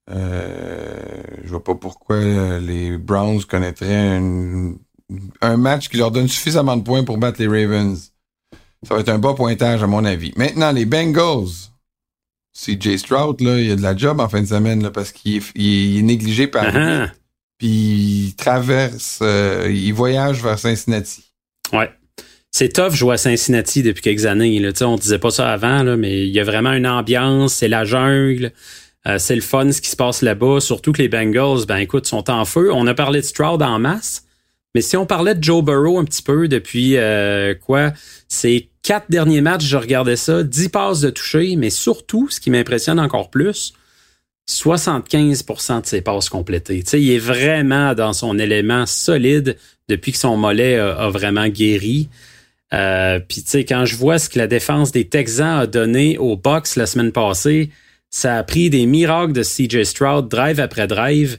[0.09, 2.19] je vois pas pourquoi
[2.61, 4.79] les Browns connaîtraient une
[5.41, 8.13] un match qui leur donne suffisamment de points pour battre les Ravens.
[8.83, 10.33] Ça va être un bas pointage, à mon avis.
[10.37, 11.71] Maintenant, les Bengals.
[12.53, 15.37] CJ Stroud, là, il a de la job en fin de semaine, là, parce qu'il
[15.37, 17.07] est, négligé par uh
[17.59, 21.33] Puis il traverse, euh, il voyage vers Cincinnati.
[21.73, 21.91] Ouais.
[22.53, 24.59] C'est tough jouer à Cincinnati depuis quelques années.
[24.59, 24.71] Là.
[24.83, 27.85] On disait pas ça avant, là, mais il y a vraiment une ambiance, c'est la
[27.85, 28.53] jungle.
[29.07, 32.07] Euh, c'est le fun ce qui se passe là-bas, surtout que les Bengals, ben écoute,
[32.07, 32.71] sont en feu.
[32.73, 34.25] On a parlé de Stroud en masse,
[34.75, 37.93] mais si on parlait de Joe Burrow un petit peu depuis euh, quoi,
[38.29, 42.51] ces quatre derniers matchs, je regardais ça, 10 passes de toucher, mais surtout, ce qui
[42.51, 43.73] m'impressionne encore plus,
[44.49, 46.83] 75% de ses passes complétées.
[46.83, 49.57] Tu sais, il est vraiment dans son élément solide
[49.89, 52.09] depuis que son mollet a, vraiment guéri.
[52.73, 56.19] Euh, Puis tu sais, quand je vois ce que la défense des Texans a donné
[56.19, 57.71] au box la semaine passée,
[58.11, 61.39] ça a pris des miracles de CJ Stroud, drive après drive.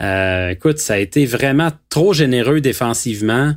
[0.00, 3.54] Euh, écoute, ça a été vraiment trop généreux défensivement.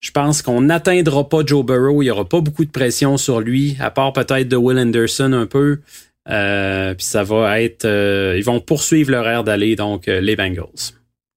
[0.00, 2.02] Je pense qu'on n'atteindra pas Joe Burrow.
[2.02, 5.32] Il n'y aura pas beaucoup de pression sur lui, à part peut-être de Will Anderson
[5.32, 5.80] un peu.
[6.28, 7.84] Euh, puis ça va être.
[7.84, 10.92] Euh, ils vont poursuivre leur air d'aller, donc les Bengals.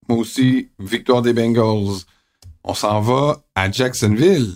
[0.10, 2.02] Moi aussi, victoire des Bengals.
[2.64, 4.54] On s'en va à Jacksonville.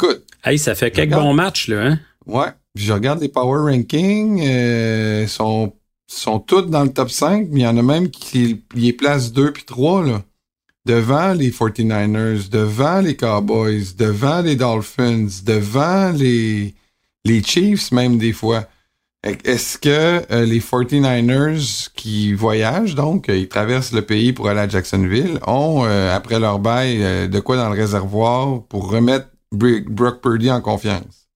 [0.00, 0.24] Écoute.
[0.44, 2.00] Hey, ça fait quelques bons matchs, là, hein?
[2.26, 2.48] Ouais.
[2.74, 4.42] Je regarde les power rankings.
[4.42, 5.72] Ils sont
[6.06, 9.32] sont toutes dans le top 5, mais il y en a même qui les placent
[9.32, 10.22] 2 puis 3, là.
[10.84, 16.76] Devant les 49ers, devant les Cowboys, devant les Dolphins, devant les,
[17.24, 18.66] les Chiefs, même des fois.
[19.24, 24.60] Est-ce que euh, les 49ers qui voyagent, donc, euh, ils traversent le pays pour aller
[24.60, 29.26] à Jacksonville, ont, euh, après leur bail, de quoi dans le réservoir pour remettre
[29.56, 31.26] Brock Purdy en confiance?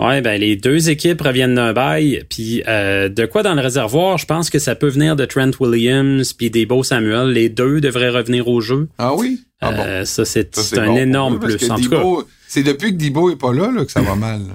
[0.00, 4.16] Ouais, ben les deux équipes reviennent d'un bail, puis euh, de quoi dans le réservoir,
[4.16, 7.32] je pense que ça peut venir de Trent Williams puis des beaux Samuel.
[7.32, 8.88] Les deux devraient revenir au jeu.
[8.96, 9.42] Ah oui?
[9.60, 9.82] Ah bon.
[9.82, 11.70] Euh, ça c'est un énorme plus.
[11.70, 12.02] En tout cas,
[12.48, 14.40] c'est depuis que Debo est pas là, là que ça va mal.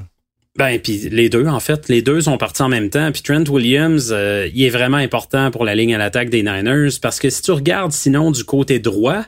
[0.58, 3.12] Ben puis les deux en fait, les deux sont partis en même temps.
[3.12, 6.92] Puis Trent Williams, euh, il est vraiment important pour la ligne à l'attaque des Niners
[7.02, 9.26] parce que si tu regardes sinon du côté droit,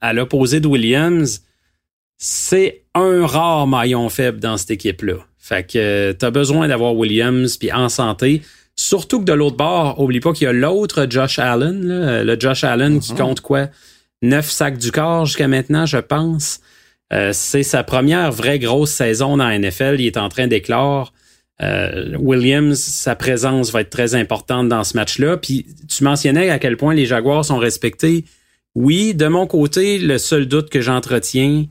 [0.00, 1.42] à l'opposé de Williams,
[2.22, 5.14] c'est un rare maillon faible dans cette équipe-là.
[5.38, 8.42] Fait que euh, t'as besoin d'avoir Williams puis en santé.
[8.76, 12.62] Surtout que de l'autre bord, oublie pas qu'il y a l'autre Josh Allen, le Josh
[12.62, 13.18] Allen qui mhm.
[13.18, 13.68] compte quoi?
[14.22, 16.60] Neuf sacs du corps jusqu'à maintenant, je pense.
[17.12, 19.96] Euh, c'est sa première vraie grosse saison dans la NFL.
[19.98, 21.12] Il est en train d'éclore.
[21.62, 25.38] Euh, Williams, sa présence va être très importante dans ce match-là.
[25.38, 28.24] Puis tu mentionnais à quel point les Jaguars sont respectés.
[28.74, 31.66] Oui, de mon côté, le seul doute que j'entretiens,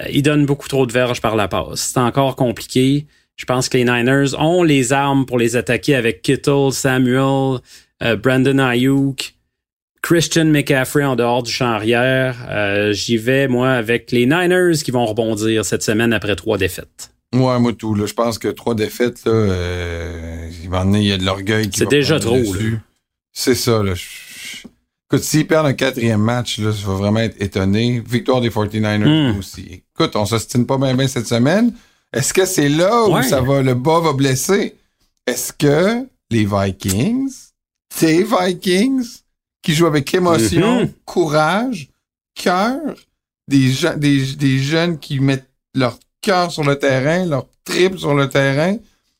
[0.00, 1.92] euh, il donne beaucoup trop de verges par la passe.
[1.92, 3.06] C'est encore compliqué.
[3.36, 7.60] Je pense que les Niners ont les armes pour les attaquer avec Kittle, Samuel,
[8.02, 9.34] euh, Brandon Ayuk,
[10.02, 12.36] Christian McCaffrey en dehors du champ arrière.
[12.48, 17.12] Euh, j'y vais, moi, avec les Niners qui vont rebondir cette semaine après trois défaites.
[17.34, 17.94] Ouais, moi tout.
[17.94, 21.88] Là, je pense que trois défaites, là, euh, il y a de l'orgueil qui C'est
[21.88, 22.42] déjà trop.
[23.32, 23.82] C'est ça.
[23.82, 23.94] Là.
[25.12, 28.00] Écoute, s'ils perdent un quatrième match, là, je vais vraiment être étonné.
[28.06, 29.38] Victoire des 49ers hmm.
[29.38, 29.82] aussi.
[29.92, 31.72] Écoute, on s'ostine pas bien, bien cette semaine.
[32.12, 34.76] Est-ce que c'est là où ça va, le bas va blesser?
[35.26, 37.32] Est-ce que les Vikings,
[37.98, 39.04] tes Vikings,
[39.62, 40.92] qui jouent avec émotion, mm-hmm.
[41.04, 41.88] courage,
[42.36, 42.78] cœur,
[43.48, 48.28] des, des, des jeunes qui mettent leur cœur sur le terrain, leur trip sur le
[48.28, 48.76] terrain,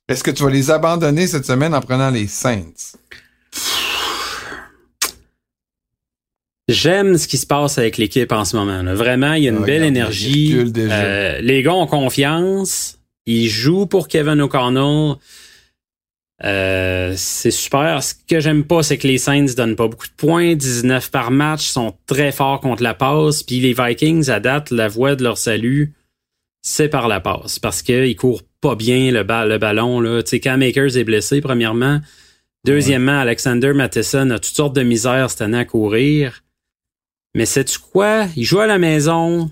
[0.08, 2.94] est-ce que tu vas les abandonner cette semaine en prenant les Saints?
[6.70, 8.82] J'aime ce qui se passe avec l'équipe en ce moment.
[8.94, 10.56] Vraiment, il y a une ah, belle énergie.
[10.56, 12.98] Euh, les gars ont confiance.
[13.26, 15.16] Ils jouent pour Kevin O'Connell.
[16.44, 18.02] Euh, c'est super.
[18.02, 20.54] Ce que j'aime pas, c'est que les Saints donnent pas beaucoup de points.
[20.54, 23.42] 19 par match, sont très forts contre la passe.
[23.42, 25.92] Puis les Vikings, à date, la voie de leur salut,
[26.62, 27.58] c'est par la passe.
[27.58, 30.00] Parce qu'ils courent pas bien le, le ballon.
[30.00, 30.22] Là.
[30.22, 32.00] Tu sais, Cam est blessé, premièrement.
[32.64, 36.42] Deuxièmement, Alexander Matheson a toutes sortes de misères cette année à courir.
[37.34, 38.26] Mais sais-tu quoi?
[38.36, 39.50] Il joue à la maison.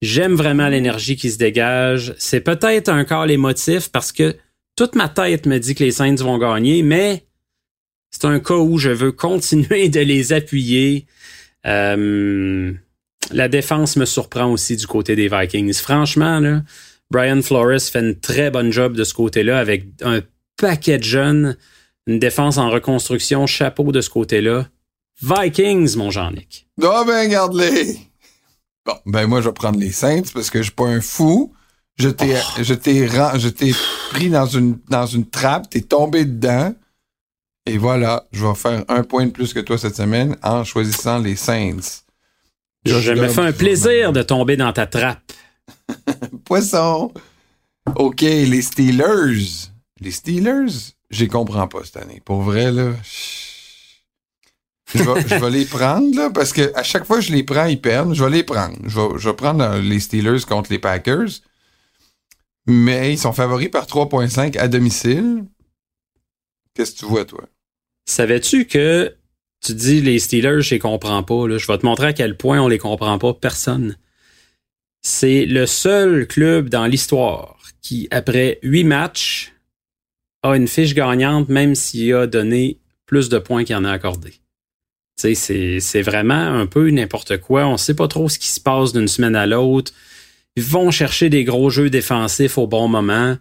[0.00, 2.14] J'aime vraiment l'énergie qui se dégage.
[2.18, 4.36] C'est peut-être un les émotif parce que
[4.76, 7.24] toute ma tête me dit que les Saints vont gagner, mais
[8.10, 11.06] c'est un cas où je veux continuer de les appuyer.
[11.66, 12.72] Euh,
[13.32, 15.74] la défense me surprend aussi du côté des Vikings.
[15.74, 16.62] Franchement,
[17.10, 20.20] Brian Flores fait une très bonne job de ce côté-là avec un
[20.56, 21.56] paquet de jeunes,
[22.06, 24.68] une défense en reconstruction, chapeau de ce côté-là.
[25.20, 26.66] Vikings, mon Jean-Nic.
[26.82, 27.98] Ah ben, garde-les.
[28.86, 31.52] Bon, ben moi, je vais prendre les Saints parce que je suis pas un fou.
[31.96, 32.62] Je t'ai, oh.
[32.62, 33.74] je t'ai, je t'ai
[34.10, 36.72] pris dans une, dans une trappe, t'es tombé dedans.
[37.66, 41.18] Et voilà, je vais faire un point de plus que toi cette semaine en choisissant
[41.18, 42.04] les Saints.
[42.84, 45.32] Je me fait un plaisir de tomber dans ta trappe.
[46.44, 47.12] Poisson.
[47.96, 49.68] OK, les Steelers.
[50.00, 52.22] Les Steelers, je les comprends pas cette année.
[52.24, 52.92] Pour vrai, là.
[54.94, 57.80] Je vais, les prendre, là, parce que à chaque fois que je les prends, ils
[57.80, 58.14] perdent.
[58.14, 58.76] Je vais les prendre.
[58.86, 61.28] Je vais, je vais prendre euh, les Steelers contre les Packers.
[62.66, 65.44] Mais ils sont favoris par 3.5 à domicile.
[66.74, 67.44] Qu'est-ce que tu vois, toi?
[68.06, 69.14] Savais-tu que
[69.60, 71.46] tu dis les Steelers, je les comprends pas.
[71.46, 71.58] Là?
[71.58, 73.34] Je vais te montrer à quel point on les comprend pas.
[73.34, 73.96] Personne.
[75.02, 79.52] C'est le seul club dans l'histoire qui, après huit matchs,
[80.42, 84.34] a une fiche gagnante, même s'il a donné plus de points qu'il en a accordé.
[85.18, 87.66] C'est vraiment un peu n'importe quoi.
[87.66, 89.92] On sait pas trop ce qui se passe d'une semaine à l'autre.
[90.54, 93.36] Ils vont chercher des gros jeux défensifs au bon moment.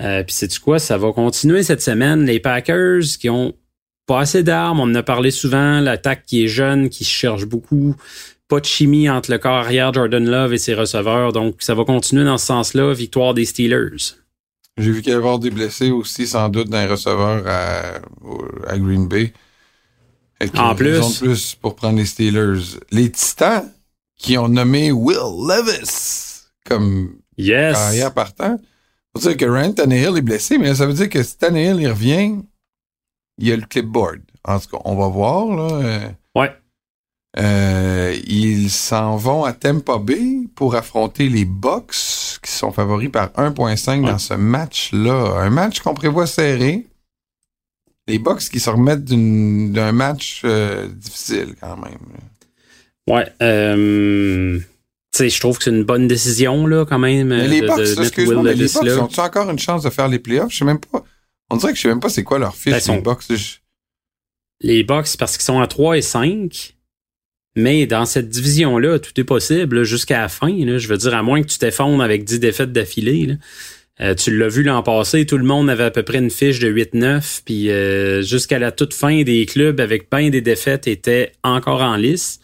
[0.00, 0.78] Euh, Puis c'est quoi?
[0.78, 2.24] Ça va continuer cette semaine.
[2.24, 3.54] Les Packers qui ont
[4.06, 7.94] pas assez d'armes, on en a parlé souvent, l'attaque qui est jeune, qui cherche beaucoup.
[8.48, 11.32] Pas de chimie entre le corps arrière Jordan Love et ses receveurs.
[11.32, 12.94] Donc ça va continuer dans ce sens-là.
[12.94, 14.16] Victoire des Steelers.
[14.78, 19.06] J'ai vu qu'il y avait des blessés aussi, sans doute, dans les receveurs à Green
[19.06, 19.34] Bay
[20.56, 21.18] en plus.
[21.18, 22.78] plus pour prendre les Steelers.
[22.90, 23.70] Les Titans,
[24.16, 27.74] qui ont nommé Will Levis comme yes.
[27.74, 28.58] carrière partant.
[29.14, 31.88] Veut dire que Ryan Tannehill est blessé, mais ça veut dire que si Tannehill il
[31.88, 32.38] revient,
[33.38, 34.20] il y a le clipboard.
[34.44, 35.46] En tout cas, on va voir.
[35.46, 36.12] Là.
[36.36, 36.52] Ouais.
[37.38, 41.94] Euh, ils s'en vont à Tampa Bay pour affronter les Bucks,
[42.42, 45.40] qui sont favoris par 1.5 dans ce match-là.
[45.40, 46.86] Un match qu'on prévoit serré
[48.10, 51.98] les Bucks qui se remettent d'un match euh, difficile quand même.
[53.08, 53.26] Ouais.
[53.42, 54.58] Euh,
[55.18, 57.28] je trouve que c'est une bonne décision là, quand même.
[57.28, 60.52] Mais les Bucks, excuse-moi, mais les Bucks ont-ils encore une chance de faire les playoffs?
[60.52, 61.04] Je sais même pas.
[61.50, 63.24] On dirait que je sais même pas c'est quoi leur fiche, ben, les Bucks.
[64.60, 66.74] Les Bucks, parce qu'ils sont à 3 et 5.
[67.56, 70.54] Mais dans cette division-là, tout est possible jusqu'à la fin.
[70.64, 73.36] Là, je veux dire, à moins que tu t'effondres avec 10 défaites d'affilée.
[74.00, 76.58] Euh, tu l'as vu l'an passé, tout le monde avait à peu près une fiche
[76.58, 81.32] de 8-9, puis euh, jusqu'à la toute fin des clubs avec bien des défaites étaient
[81.44, 82.40] encore en lice,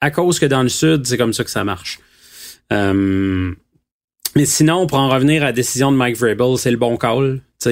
[0.00, 1.98] à cause que dans le sud, c'est comme ça que ça marche.
[2.72, 3.52] Euh,
[4.36, 7.40] mais sinon, pour en revenir à la décision de Mike Vrabel, c'est le bon call.
[7.58, 7.70] Sais,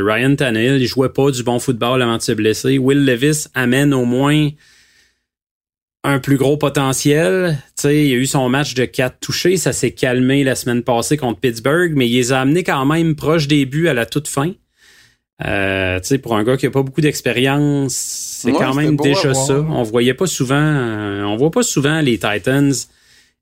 [0.00, 2.78] Ryan Tannehill, il jouait pas du bon football avant de se blesser.
[2.78, 4.50] Will Levis amène au moins
[6.04, 7.58] un plus gros potentiel.
[7.74, 11.16] sais, il a eu son match de 4 touchés, ça s'est calmé la semaine passée
[11.16, 14.28] contre Pittsburgh, mais il les a amenés quand même proche des buts à la toute
[14.28, 14.52] fin.
[15.44, 19.58] Euh, pour un gars qui a pas beaucoup d'expérience, c'est quand même déjà ça.
[19.68, 22.72] On voyait pas souvent, euh, on voit pas souvent les Titans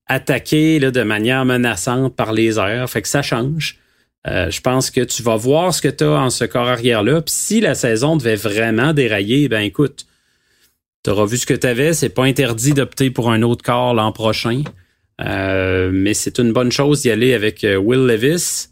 [0.06, 3.78] attaquer là, de manière menaçante par les airs, fait que ça change.
[4.24, 7.22] je pense que tu vas voir ce que tu as en ce corps arrière-là.
[7.22, 10.06] Puis si la saison devait vraiment dérailler, ben écoute,
[11.02, 11.92] tu auras vu ce que tu avais.
[11.92, 14.62] C'est pas interdit d'opter pour un autre corps l'an prochain.
[15.18, 18.68] mais c'est une bonne chose d'y aller avec Will Levis.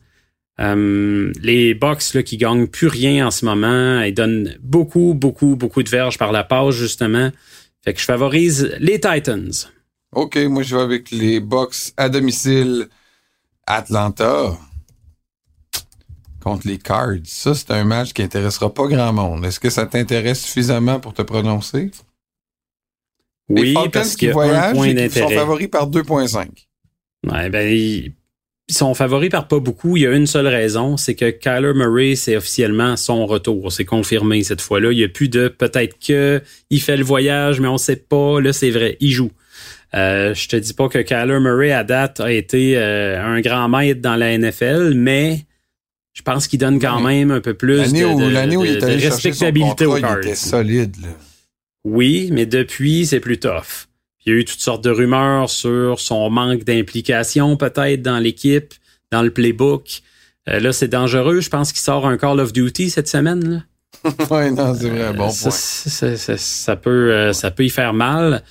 [0.60, 5.56] Euh, les Bucks là, qui gagnent plus rien en ce moment, ils donnent beaucoup, beaucoup,
[5.56, 7.30] beaucoup de verges par la passe, justement.
[7.82, 9.52] Fait que je favorise les Titans.
[10.12, 12.88] OK, moi je vais avec les Bucks à domicile
[13.66, 14.58] Atlanta
[16.42, 17.24] contre les Cards.
[17.24, 19.44] Ça, c'est un match qui intéressera pas grand monde.
[19.46, 21.90] Est-ce que ça t'intéresse suffisamment pour te prononcer?
[23.50, 26.46] Oui, parce qu'ils sont favoris par 2.5.
[27.30, 28.14] Ouais, ben, ils
[28.74, 29.96] sont favoris par pas beaucoup.
[29.96, 33.72] Il y a une seule raison, c'est que Kyler Murray, c'est officiellement son retour.
[33.72, 34.92] C'est confirmé cette fois-là.
[34.92, 38.40] Il n'y a plus de peut-être que il fait le voyage, mais on sait pas.
[38.40, 39.30] Là, c'est vrai, il joue.
[39.94, 43.68] Euh, je te dis pas que Kyler Murray à date a été euh, un grand
[43.68, 45.40] maître dans la NFL, mais
[46.12, 50.96] je pense qu'il donne quand même un peu plus de, respectabilité au Il était solide.
[51.84, 53.88] Oui, mais depuis, c'est plus tough.
[54.24, 58.74] Il y a eu toutes sortes de rumeurs sur son manque d'implication peut-être dans l'équipe,
[59.10, 60.02] dans le playbook.
[60.48, 61.40] Euh, là, c'est dangereux.
[61.40, 63.64] Je pense qu'il sort un Call of Duty cette semaine.
[64.30, 65.12] oui, non, c'est vrai.
[65.14, 68.42] Bon ça, ça, peut, euh, ça peut y faire mal.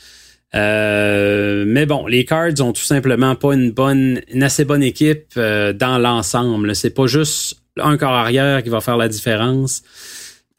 [0.56, 5.36] Euh, mais bon, les Cards ont tout simplement pas une bonne, une assez bonne équipe
[5.36, 6.76] dans l'ensemble.
[6.76, 9.84] C'est pas juste un corps arrière qui va faire la différence.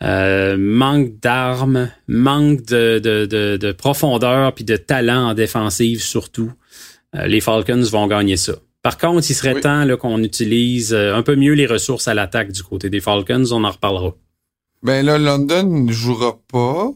[0.03, 6.53] Euh, manque d'armes, manque de, de, de, profondeur puis de talent en défensive surtout.
[7.15, 8.55] Euh, les Falcons vont gagner ça.
[8.83, 12.51] Par contre, il serait temps qu'on utilise euh, un peu mieux les ressources à l'attaque
[12.51, 13.45] du côté des Falcons.
[13.53, 14.15] On en reparlera.
[14.83, 16.91] Ben là, London ne jouera pas.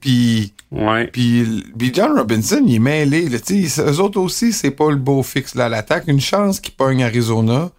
[0.00, 1.06] Puis ouais.
[1.06, 3.28] puis John Robinson, il est mêlé.
[3.28, 6.08] Là, eux autres aussi, c'est pas le beau fixe là, à l'attaque.
[6.08, 7.70] Une chance qu'ils pognent Arizona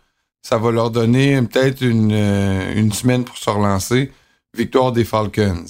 [0.44, 4.12] ça va leur donner peut-être une, euh, une semaine pour se relancer.
[4.56, 5.66] Victoire des Falcons.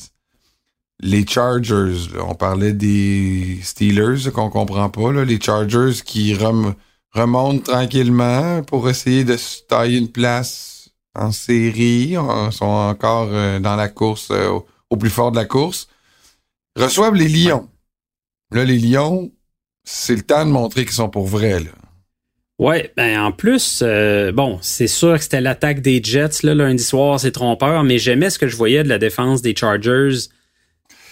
[0.99, 5.11] Les Chargers, on parlait des Steelers qu'on comprend pas.
[5.11, 12.15] Là, les Chargers qui remontent tranquillement pour essayer de se tailler une place en série.
[12.15, 14.59] Ils sont encore euh, dans la course, euh,
[14.89, 15.87] au plus fort de la course.
[16.75, 17.69] Reçoivent les Lions.
[18.51, 19.31] Là, les Lions,
[19.83, 21.59] c'est le temps de montrer qu'ils sont pour vrai.
[21.59, 21.71] Là.
[22.59, 26.83] Ouais, ben en plus, euh, bon, c'est sûr que c'était l'attaque des Jets là, lundi
[26.83, 30.29] soir, c'est trompeur, mais j'aimais ce que je voyais de la défense des Chargers.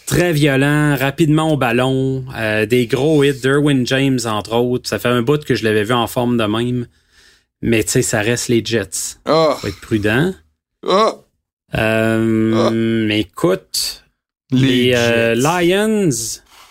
[0.06, 4.88] Très violent, rapidement au ballon, euh, des gros hits, Derwin James entre autres.
[4.88, 6.88] Ça fait un bout que je l'avais vu en forme de même.
[7.62, 9.18] Mais tu sais, ça reste les Jets.
[9.28, 9.56] Oh.
[9.58, 10.34] Faut être prudent.
[10.86, 11.24] Oh.
[11.76, 12.72] Euh, oh.
[12.72, 14.04] Mais écoute,
[14.52, 14.92] les,
[15.36, 16.10] Lions,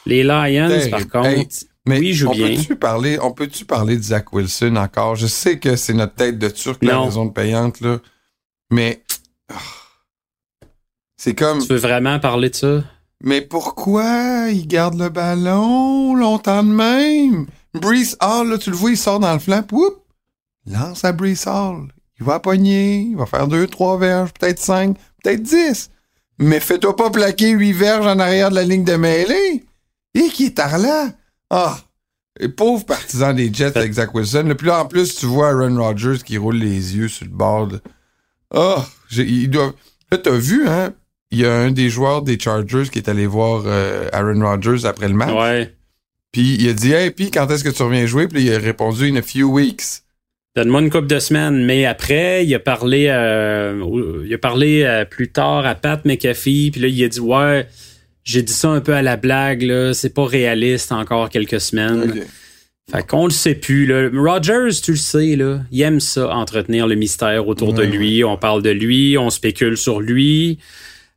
[0.06, 1.69] les Lions, par contre.
[1.86, 5.16] Mais oui, on peut-tu parler, on peut-tu parler de Zach Wilson encore?
[5.16, 7.98] Je sais que c'est notre tête de turc, la raison de payante, là.
[8.70, 9.02] Mais,
[9.48, 9.54] ah,
[11.16, 11.60] c'est comme.
[11.60, 12.84] Tu veux vraiment parler de ça?
[13.22, 17.46] Mais pourquoi il garde le ballon longtemps de même?
[17.74, 20.02] Brees Hall, là, tu le vois, il sort dans le flanc, whoop,
[20.66, 21.92] lance à Brees Hall.
[22.18, 25.90] Il va pogner, il va faire deux, trois verges, peut-être cinq, peut-être dix.
[26.38, 29.64] Mais fais-toi pas plaquer huit verges en arrière de la ligne de mêlée.
[30.14, 31.08] Et qui est là?
[31.50, 31.78] Ah!
[32.38, 34.44] Et pauvre partisan des Jets avec Zach Wilson.
[34.46, 37.68] Le plus en plus, tu vois Aaron Rodgers qui roule les yeux sur le bord.
[38.54, 38.86] Ah!
[39.48, 39.74] doit...
[40.10, 40.94] Là, t'as vu, hein?
[41.32, 44.84] Il y a un des joueurs des Chargers qui est allé voir euh, Aaron Rodgers
[44.84, 45.34] après le match.
[45.34, 45.74] Ouais.
[46.32, 48.26] Puis il a dit, hey, puis quand est-ce que tu reviens jouer?
[48.26, 50.02] Puis il a répondu, in a few weeks.
[50.56, 51.64] Donne-moi une couple de semaines.
[51.64, 56.70] Mais après, il a parlé, euh, il a parlé euh, plus tard à Pat McAfee.
[56.72, 57.68] Puis là, il a dit, ouais,
[58.30, 59.92] j'ai dit ça un peu à la blague, là.
[59.92, 62.24] C'est pas réaliste encore quelques semaines.
[62.90, 64.08] Fait qu'on le sait plus, là.
[64.12, 65.60] Rogers, tu le sais, là.
[65.72, 68.22] Il aime ça, entretenir le mystère autour de lui.
[68.22, 70.58] On parle de lui, on spécule sur lui.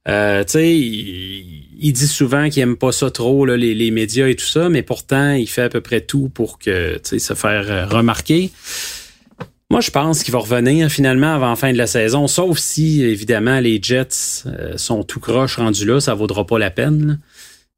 [0.07, 4.27] Euh, tu sais, il, dit souvent qu'il aime pas ça trop, là, les, les, médias
[4.27, 7.19] et tout ça, mais pourtant, il fait à peu près tout pour que, tu sais,
[7.19, 8.51] se faire euh, remarquer.
[9.73, 13.01] Moi, je pense qu'il va revenir finalement avant la fin de la saison, sauf si,
[13.01, 17.19] évidemment, les Jets euh, sont tout croche rendus là, ça vaudra pas la peine.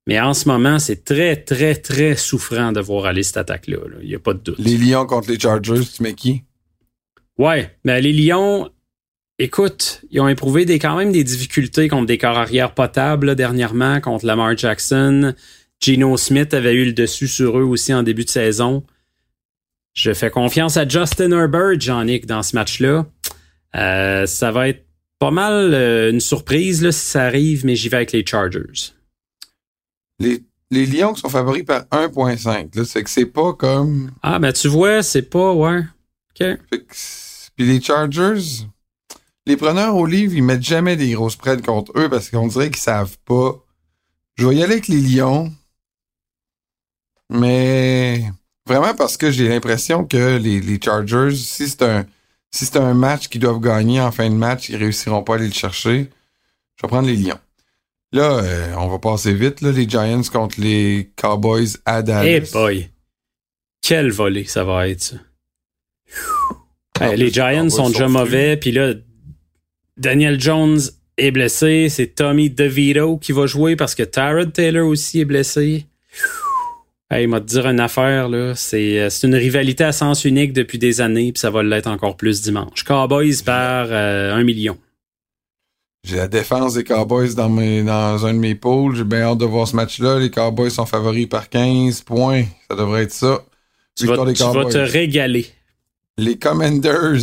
[0.05, 3.77] Mais en ce moment, c'est très, très, très souffrant de voir aller cette attaque-là.
[4.01, 4.59] Il n'y a pas de doute.
[4.59, 6.43] Les Lions contre les Chargers, tu mets qui?
[7.37, 8.69] Ouais, mais les Lions,
[9.39, 14.01] écoute, ils ont éprouvé des, quand même des difficultés contre des corps arrière potables dernièrement,
[14.01, 15.33] contre Lamar Jackson.
[15.81, 18.83] Geno Smith avait eu le dessus sur eux aussi en début de saison.
[19.95, 23.05] Je fais confiance à Justin Herbert, Jean-Nic, dans ce match-là.
[23.75, 24.85] Euh, ça va être
[25.19, 28.93] pas mal euh, une surprise là, si ça arrive, mais j'y vais avec les Chargers.
[30.19, 32.83] Les, les Lions sont favoris par 1.5.
[32.83, 34.11] C'est que c'est pas comme.
[34.21, 35.79] Ah, ben tu vois, c'est pas, ouais.
[36.39, 36.45] OK.
[37.55, 38.65] Puis les Chargers,
[39.45, 42.69] les preneurs au livre, ils mettent jamais des grosses spreads contre eux parce qu'on dirait
[42.69, 43.63] qu'ils savent pas.
[44.35, 45.53] Je vais y aller avec les Lions.
[47.29, 48.25] Mais
[48.67, 52.05] vraiment parce que j'ai l'impression que les, les Chargers, si c'est un
[52.51, 55.35] si c'est un match qu'ils doivent gagner en fin de match, ils réussiront pas à
[55.35, 56.09] aller le chercher.
[56.77, 57.39] Je vais prendre les Lions.
[58.13, 62.25] Là, euh, on va passer vite, là, les Giants contre les Cowboys à Dallas.
[62.25, 62.89] Eh boy!
[63.81, 65.17] Quel volée ça va être, ça.
[67.01, 68.93] Hey, les Giants sont déjà mauvais, puis là,
[69.97, 70.79] Daniel Jones
[71.17, 75.87] est blessé, c'est Tommy DeVito qui va jouer parce que Tyrod Taylor aussi est blessé.
[77.15, 78.55] Hey, il m'a dire une affaire, là.
[78.55, 81.87] C'est, euh, c'est une rivalité à sens unique depuis des années, puis ça va l'être
[81.87, 82.83] encore plus dimanche.
[82.83, 84.77] Cowboys par euh, un million.
[86.03, 88.97] J'ai la défense des Cowboys dans, mes, dans un de mes pools.
[88.97, 90.19] J'ai bien hâte de voir ce match-là.
[90.19, 92.43] Les Cowboys sont favoris par 15 points.
[92.69, 93.45] Ça devrait être ça.
[93.95, 95.47] Tu, vas, tu vas, te régaler.
[96.17, 97.21] Les Commanders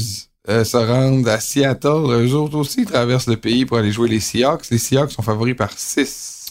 [0.49, 2.09] euh, se rendent à Seattle.
[2.09, 4.70] Eux autres aussi traversent le pays pour aller jouer les Seahawks.
[4.70, 6.41] Les Seahawks sont favoris par 6.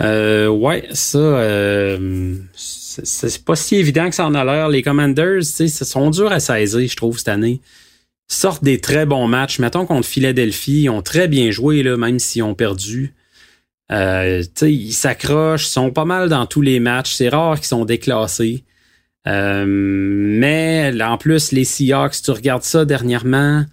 [0.00, 4.68] Euh, ouais, ça, euh, c'est pas si évident que ça en a l'air.
[4.68, 7.60] Les Commanders, tu sais, sont durs à saisir, je trouve, cette année.
[8.28, 9.58] sortent des très bons matchs.
[9.58, 13.14] Mettons contre Philadelphie, ils ont très bien joué, là, même s'ils ont perdu.
[13.92, 17.14] Euh, ils s'accrochent, sont pas mal dans tous les matchs.
[17.14, 18.64] C'est rare qu'ils sont déclassés.
[19.26, 23.64] Euh, mais en plus, les Seahawks, tu regardes ça dernièrement,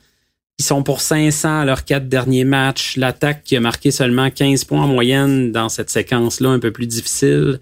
[0.60, 2.98] ils sont pour 500 à leurs quatre derniers matchs.
[2.98, 6.88] L'attaque qui a marqué seulement 15 points en moyenne dans cette séquence-là, un peu plus
[6.88, 7.60] difficile.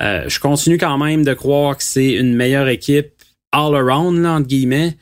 [0.00, 3.12] Euh, je continue quand même de croire que c'est une meilleure équipe
[3.52, 4.96] all around, là, entre guillemets.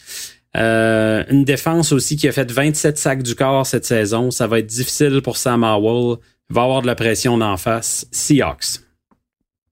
[0.56, 4.30] Euh, une défense aussi qui a fait 27 sacs du corps cette saison.
[4.30, 6.18] Ça va être difficile pour Sam Howell.
[6.48, 8.06] Va avoir de la pression d'en face.
[8.10, 8.80] Seahawks.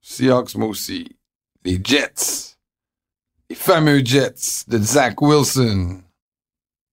[0.01, 1.07] Seahawks, moi aussi.
[1.65, 2.55] Les Jets.
[3.49, 6.01] Les fameux Jets de Zach Wilson.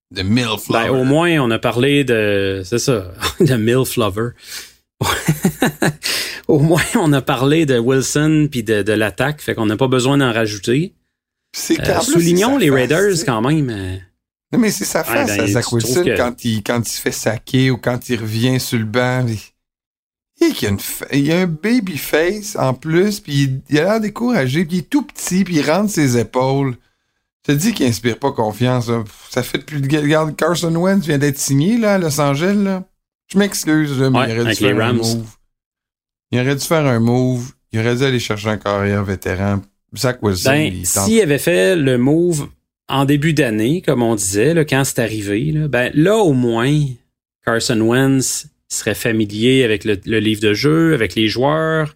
[0.09, 2.61] De MILF ben, au moins, on a parlé de.
[2.63, 4.29] C'est ça, de MILF Lover.
[6.47, 9.87] au moins, on a parlé de Wilson puis de, de l'attaque, fait qu'on n'a pas
[9.87, 10.93] besoin d'en rajouter.
[11.71, 13.69] Euh, soulignons les Raiders quand même.
[13.69, 13.97] Euh.
[14.53, 17.69] Non, mais c'est sa face, ben, Zach Wilson, quand, il, quand il se fait saquer
[17.69, 19.25] ou quand il revient sur le banc.
[19.27, 19.37] Il,
[20.39, 20.79] il, a, une,
[21.11, 24.89] il a un baby face en plus, puis il, a l'air découragé, puis il est
[24.89, 26.77] tout petit, puis il rentre ses épaules.
[27.47, 28.91] Je te dis qu'il inspire pas confiance.
[29.29, 32.55] Ça fait depuis le Regarde, Carson Wentz vient d'être signé là, à Los Angeles.
[32.55, 32.83] Là.
[33.31, 35.25] Je m'excuse, mais il aurait dû faire un move.
[36.31, 37.51] Il aurait dû faire un move.
[37.71, 39.61] Il aurait dû aller chercher un carrière vétéran.
[39.95, 40.49] Zach Wilson.
[40.49, 42.49] Ben, s'il avait fait le move
[42.89, 46.73] en début d'année, comme on disait, là, quand c'est arrivé, là, ben là au moins,
[47.45, 51.95] Carson Wentz serait familier avec le, le livre de jeu, avec les joueurs.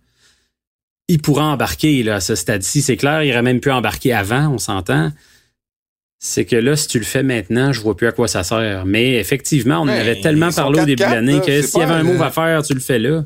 [1.09, 2.81] Il pourrait embarquer là, à ce stade-ci.
[2.81, 5.11] C'est clair, il aurait même pu embarquer avant, on s'entend
[6.23, 8.85] c'est que là, si tu le fais maintenant, je vois plus à quoi ça sert.
[8.85, 11.95] Mais effectivement, on en avait tellement parlé au début de l'année que s'il y avait
[11.95, 13.23] un move à faire, tu le fais là.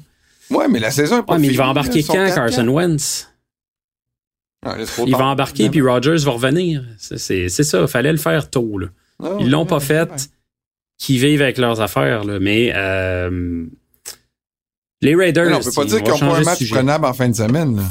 [0.49, 3.29] Ouais, mais la saison est pas ouais, mais il va embarquer quand, Carson Wentz?
[5.05, 6.85] il va embarquer, puis Rogers va revenir.
[6.97, 8.77] C'est ça, fallait le faire tôt.
[8.77, 8.87] Là.
[9.21, 10.29] Ah, Ils l'ont pas fait.
[10.97, 12.39] Qui vivent avec leurs affaires, là.
[12.39, 13.65] mais euh,
[15.01, 15.59] les Raiders.
[15.59, 17.75] on peut pas dire qu'ils ont pas un match prenable en fin de semaine.
[17.75, 17.83] Là.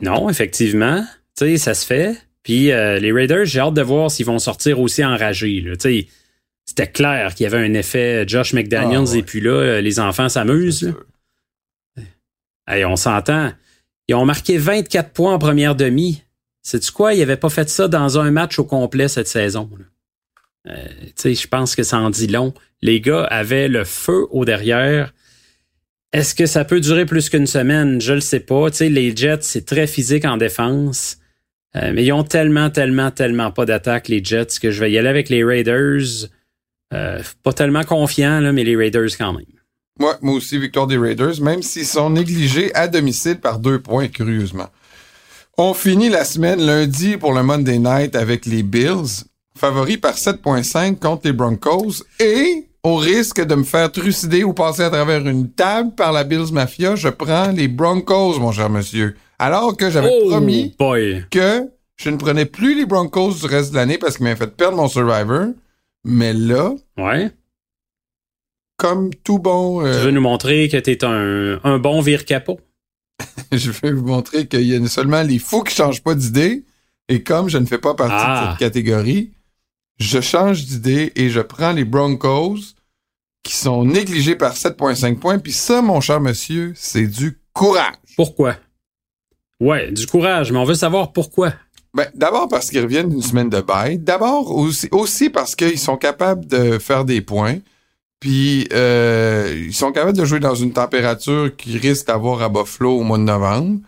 [0.00, 1.04] Non, effectivement.
[1.36, 2.16] Tu sais, ça se fait.
[2.42, 5.64] Puis euh, les Raiders, j'ai hâte de voir s'ils vont sortir aussi enragés.
[6.64, 10.00] C'était clair qu'il y avait un effet Josh McDaniels ah, et puis là, euh, les
[10.00, 10.94] enfants s'amusent.
[12.68, 13.52] on s'entend.
[14.08, 16.22] Ils ont marqué 24 points en première demi.
[16.62, 17.14] Sais-tu quoi?
[17.14, 19.70] Ils n'avaient pas fait ça dans un match au complet cette saison.
[20.68, 20.84] Euh,
[21.24, 22.52] je pense que ça en dit long.
[22.82, 25.14] Les gars avaient le feu au derrière.
[26.12, 28.00] Est-ce que ça peut durer plus qu'une semaine?
[28.00, 28.68] Je le sais pas.
[28.80, 31.18] les Jets, c'est très physique en défense.
[31.78, 34.98] Euh, mais ils ont tellement, tellement, tellement pas d'attaque, les Jets, que je vais y
[34.98, 36.28] aller avec les Raiders.
[36.94, 39.44] Euh, pas tellement confiant, là, mais les Raiders quand même.
[39.98, 44.68] Moi aussi, victoire des Raiders, même s'ils sont négligés à domicile par deux points, curieusement.
[45.56, 49.24] On finit la semaine lundi pour le Monday Night avec les Bills,
[49.56, 54.82] favoris par 7.5 contre les Broncos, et au risque de me faire trucider ou passer
[54.82, 59.16] à travers une table par la Bills Mafia, je prends les Broncos, mon cher monsieur.
[59.38, 60.74] Alors que j'avais oh, promis
[61.30, 64.56] que je ne prenais plus les Broncos du reste de l'année parce qu'ils m'avaient fait
[64.56, 65.48] perdre mon Survivor.
[66.04, 67.30] Mais là, ouais.
[68.76, 69.84] comme tout bon...
[69.84, 72.60] Euh, tu veux nous montrer que t'es un, un bon vire-capot?
[73.52, 76.64] je vais vous montrer qu'il y a seulement les fous qui changent pas d'idée.
[77.08, 78.48] Et comme je ne fais pas partie de ah.
[78.50, 79.32] cette catégorie,
[79.98, 82.58] je change d'idée et je prends les Broncos
[83.42, 85.38] qui sont négligés par 7,5 points.
[85.38, 87.94] Puis ça, mon cher monsieur, c'est du courage.
[88.16, 88.56] Pourquoi?
[89.60, 91.52] Ouais, du courage, mais on veut savoir pourquoi.
[91.94, 93.98] Ben, d'abord parce qu'ils reviennent d'une semaine de bail.
[93.98, 97.58] D'abord aussi, parce qu'ils sont capables de faire des points.
[98.20, 102.98] Puis euh, ils sont capables de jouer dans une température qui risque d'avoir à Buffalo
[102.98, 103.80] au mois de novembre.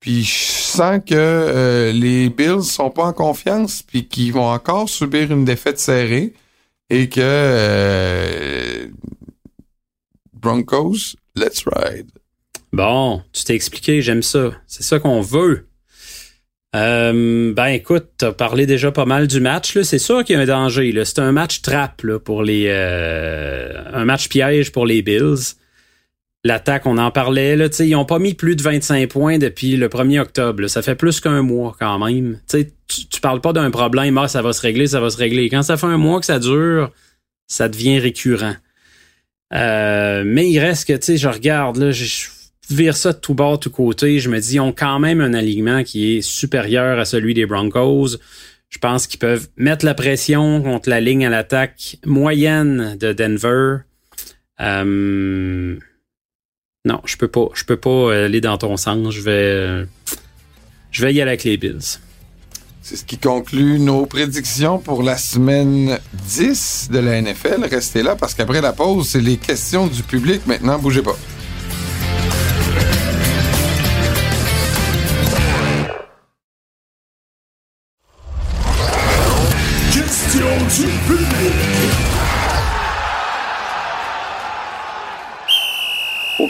[0.00, 4.88] Puis je sens que euh, les Bills sont pas en confiance, puis qu'ils vont encore
[4.88, 6.34] subir une défaite serrée
[6.90, 8.88] et que euh,
[10.32, 12.10] Broncos, let's ride.
[12.72, 14.52] Bon, tu t'es expliqué, j'aime ça.
[14.66, 15.66] C'est ça qu'on veut.
[16.74, 19.78] Euh, ben écoute, t'as parlé déjà pas mal du match.
[19.82, 20.92] C'est sûr qu'il y a un danger.
[21.04, 25.56] C'est un match trap là, pour les euh, un match piège pour les Bills.
[26.44, 27.56] L'attaque, on en parlait.
[27.56, 30.66] Là, ils n'ont pas mis plus de 25 points depuis le 1er octobre.
[30.66, 32.40] Ça fait plus qu'un mois quand même.
[32.48, 35.48] tu, tu parles pas d'un problème, ah, ça va se régler, ça va se régler.
[35.50, 36.90] Quand ça fait un mois que ça dure,
[37.46, 38.56] ça devient récurrent.
[39.54, 42.28] Euh, mais il reste que, tu sais, je regarde, là, je,
[42.70, 44.18] vire ça de tout bord, tout côté.
[44.18, 47.46] Je me dis, ils ont quand même un alignement qui est supérieur à celui des
[47.46, 48.18] Broncos.
[48.68, 53.78] Je pense qu'ils peuvent mettre la pression contre la ligne à l'attaque moyenne de Denver.
[54.60, 55.76] Euh,
[56.84, 57.48] non, je peux pas.
[57.54, 59.12] Je peux pas aller dans ton sens.
[59.12, 59.86] Je vais,
[60.90, 61.98] je vais y aller avec les Bills.
[62.84, 67.64] C'est ce qui conclut nos prédictions pour la semaine 10 de la NFL.
[67.70, 70.44] Restez là parce qu'après la pause, c'est les questions du public.
[70.46, 71.16] Maintenant, bougez pas.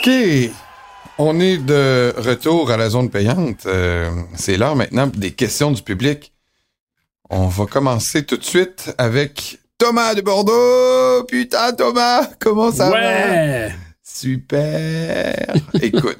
[0.05, 0.11] OK.
[1.19, 3.67] On est de retour à la zone payante.
[3.67, 6.33] Euh, c'est l'heure maintenant des questions du public.
[7.31, 11.23] On va commencer tout de suite avec Thomas de Bordeaux.
[11.29, 13.69] Putain, Thomas, comment ça ouais.
[13.69, 13.75] va?
[14.03, 15.55] Super.
[15.81, 16.19] Écoute.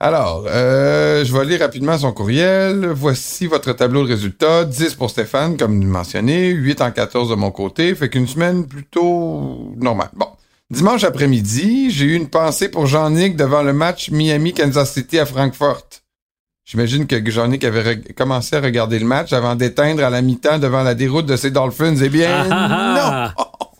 [0.00, 2.86] Alors, euh, je vais lire rapidement son courriel.
[2.86, 4.64] Voici votre tableau de résultats.
[4.64, 6.48] 10 pour Stéphane, comme mentionné.
[6.48, 7.94] 8 en 14 de mon côté.
[7.94, 10.08] Fait qu'une semaine plutôt normale.
[10.14, 10.28] Bon.
[10.70, 15.86] Dimanche après-midi, j'ai eu une pensée pour Jean-Nic devant le match Miami-Kansas City à Francfort.
[16.66, 20.82] J'imagine que Jean-Nic avait commencé à regarder le match avant d'éteindre à la mi-temps devant
[20.82, 21.96] la déroute de ses Dolphins.
[22.02, 23.32] Eh bien, Ah,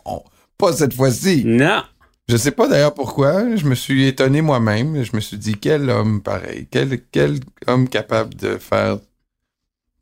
[0.07, 0.23] non!
[0.59, 1.43] Pas cette fois-ci.
[1.45, 1.83] Non.
[2.27, 3.55] Je sais pas d'ailleurs pourquoi.
[3.55, 5.05] Je me suis étonné moi-même.
[5.05, 6.67] Je me suis dit, quel homme pareil.
[6.71, 8.97] Quel, quel homme capable de faire...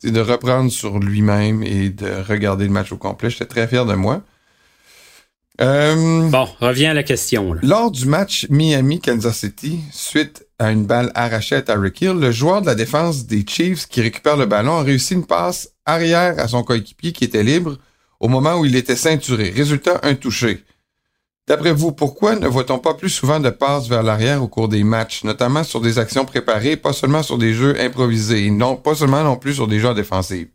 [0.04, 3.28] de reprendre sur lui-même et de regarder le match au complet.
[3.28, 4.22] J'étais très fier de moi.
[5.60, 7.54] Euh, Bon, reviens à la question.
[7.54, 7.60] là.
[7.62, 12.60] lors du match Miami-Kansas City, suite à une balle arrachée à Tyreek Hill, le joueur
[12.62, 16.48] de la défense des Chiefs qui récupère le ballon a réussi une passe arrière à
[16.48, 17.78] son coéquipier qui était libre
[18.20, 19.50] au moment où il était ceinturé.
[19.50, 20.62] Résultat, un touché.
[21.46, 24.82] D'après vous, pourquoi ne voit-on pas plus souvent de passes vers l'arrière au cours des
[24.82, 29.22] matchs, notamment sur des actions préparées, pas seulement sur des jeux improvisés, non pas seulement
[29.22, 30.48] non plus sur des jeux défensifs?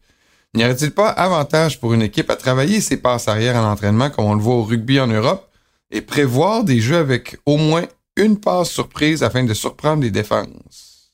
[0.53, 4.25] N'y aurait-il pas avantage pour une équipe à travailler ses passes arrière à l'entraînement comme
[4.25, 5.49] on le voit au rugby en Europe
[5.91, 7.85] et prévoir des jeux avec au moins
[8.17, 11.13] une passe surprise afin de surprendre les défenses?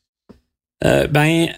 [0.84, 1.50] Euh, ben,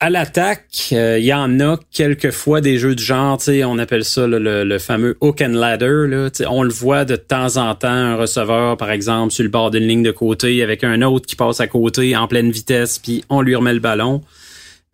[0.00, 4.26] à l'attaque, euh, il y en a quelquefois des jeux du genre, on appelle ça
[4.28, 6.06] le, fameux hook and ladder.
[6.08, 9.70] Là, on le voit de temps en temps, un receveur, par exemple, sur le bord
[9.72, 13.24] d'une ligne de côté, avec un autre qui passe à côté en pleine vitesse, puis
[13.28, 14.22] on lui remet le ballon.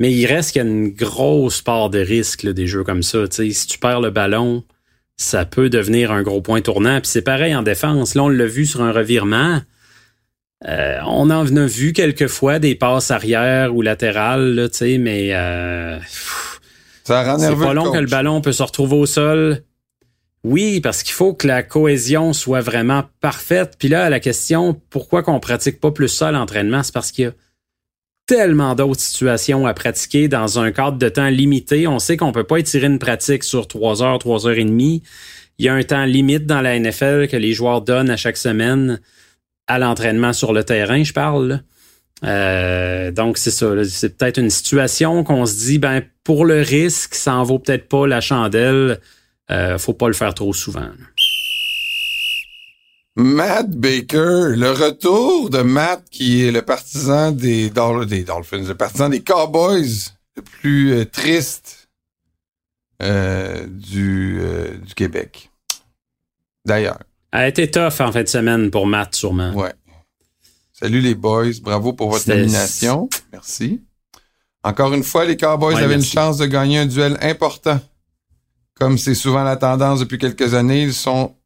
[0.01, 3.03] Mais il reste qu'il y a une grosse part de risque là, des jeux comme
[3.03, 3.28] ça.
[3.28, 4.64] Tu sais, si tu perds le ballon,
[5.16, 7.01] ça peut devenir un gros point tournant.
[7.01, 8.14] Puis c'est pareil en défense.
[8.14, 9.61] Là, on l'a vu sur un revirement.
[10.66, 14.99] Euh, on en a vu quelques fois des passes arrière ou latérales, là, tu sais,
[14.99, 15.99] mais euh,
[17.05, 19.62] Ça rend c'est pas long que le ballon peut se retrouver au sol.
[20.42, 23.76] Oui, parce qu'il faut que la cohésion soit vraiment parfaite.
[23.78, 27.24] Puis là, la question, pourquoi qu'on pratique pas plus ça à l'entraînement, c'est parce qu'il
[27.24, 27.32] y a
[28.26, 31.86] tellement d'autres situations à pratiquer dans un cadre de temps limité.
[31.86, 35.02] On sait qu'on peut pas étirer une pratique sur trois heures, trois heures et demie.
[35.58, 38.36] Il y a un temps limite dans la NFL que les joueurs donnent à chaque
[38.36, 39.00] semaine
[39.66, 41.62] à l'entraînement sur le terrain, je parle.
[42.22, 43.66] Euh, donc c'est ça.
[43.84, 47.88] C'est peut-être une situation qu'on se dit, ben pour le risque, ça en vaut peut-être
[47.88, 49.00] pas la chandelle.
[49.50, 50.88] Euh, faut pas le faire trop souvent.
[53.16, 58.74] Matt Baker, le retour de Matt qui est le partisan des, Dol- des Dolphins, le
[58.74, 61.88] partisan des Cowboys, le plus euh, triste
[63.02, 65.50] euh, du, euh, du Québec.
[66.64, 66.98] D'ailleurs,
[67.30, 69.52] A été tough en fin de semaine pour Matt, sûrement.
[69.54, 69.72] ouais.
[70.72, 73.08] Salut les boys, bravo pour votre nomination.
[73.32, 73.80] Merci.
[74.64, 77.80] Encore une fois, les Cowboys Ouais, avaient une chance de gagner un duel important.
[78.74, 81.36] Comme c'est souvent la tendance depuis quelques années, ils sont,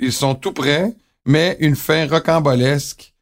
[0.00, 0.94] ils sont tout prêts,
[1.28, 3.14] mais une fin rocambolesque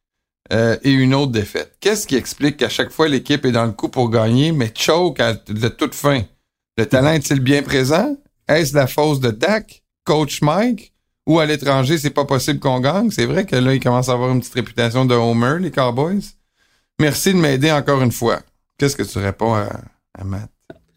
[0.52, 1.76] euh, et une autre défaite.
[1.80, 5.18] Qu'est-ce qui explique qu'à chaque fois l'équipe est dans le coup pour gagner, mais choke
[5.20, 6.22] à de toute fin?
[6.78, 8.16] Le talent est-il bien présent?
[8.48, 10.92] Est-ce la fausse de Dak, coach Mike?
[11.26, 13.11] Ou à l'étranger, c'est pas possible qu'on gagne?
[13.11, 16.22] C'est vrai que là, ils commencent à avoir une petite réputation de Homer, les Cowboys.
[17.00, 18.40] Merci de m'aider encore une fois.
[18.78, 19.68] Qu'est-ce que tu réponds à,
[20.24, 20.48] Matt?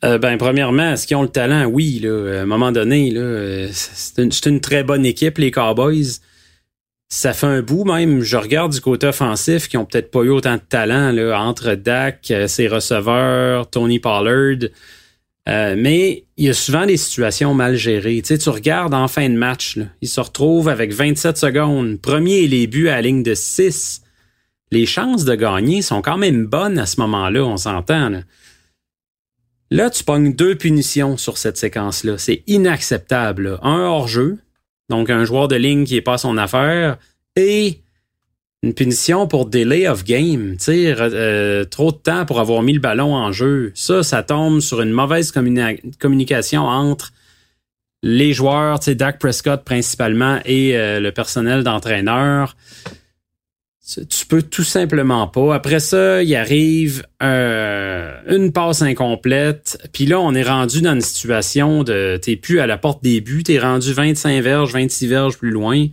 [0.05, 1.66] Euh, ben, premièrement, est-ce qu'ils ont le talent?
[1.66, 6.20] Oui, là, à un moment donné, là, c'est une, très bonne équipe, les Cowboys.
[7.10, 8.22] Ça fait un bout même.
[8.22, 11.74] Je regarde du côté offensif qui ont peut-être pas eu autant de talent là, entre
[11.74, 14.70] Dak, euh, ses receveurs, Tony Pollard.
[15.47, 18.22] Euh, mais il y a souvent des situations mal gérées.
[18.22, 21.99] Tu, sais, tu regardes en fin de match, là, se retrouvent avec 27 secondes.
[21.99, 24.03] Premier et les buts à la ligne de 6
[24.72, 28.22] les chances de gagner sont quand même bonnes à ce moment-là, on s'entend.
[29.72, 29.89] Là.
[29.89, 32.18] tu pognes deux punitions sur cette séquence-là.
[32.18, 33.60] C'est inacceptable.
[33.62, 34.38] Un hors-jeu,
[34.90, 36.98] donc un joueur de ligne qui est pas son affaire,
[37.36, 37.82] et
[38.62, 40.58] une punition pour delay of game.
[40.68, 43.72] Euh, trop de temps pour avoir mis le ballon en jeu.
[43.74, 45.32] Ça, ça tombe sur une mauvaise
[46.00, 47.12] communication entre
[48.04, 52.56] les joueurs, Dak Prescott principalement, et euh, le personnel d'entraîneur.
[54.10, 55.56] Tu peux tout simplement pas.
[55.56, 59.80] Après ça, il arrive euh, une passe incomplète.
[59.94, 63.20] Puis là, on est rendu dans une situation de t'es plus à la porte des
[63.20, 65.88] buts, t'es rendu 25 verges, 26 verges plus loin.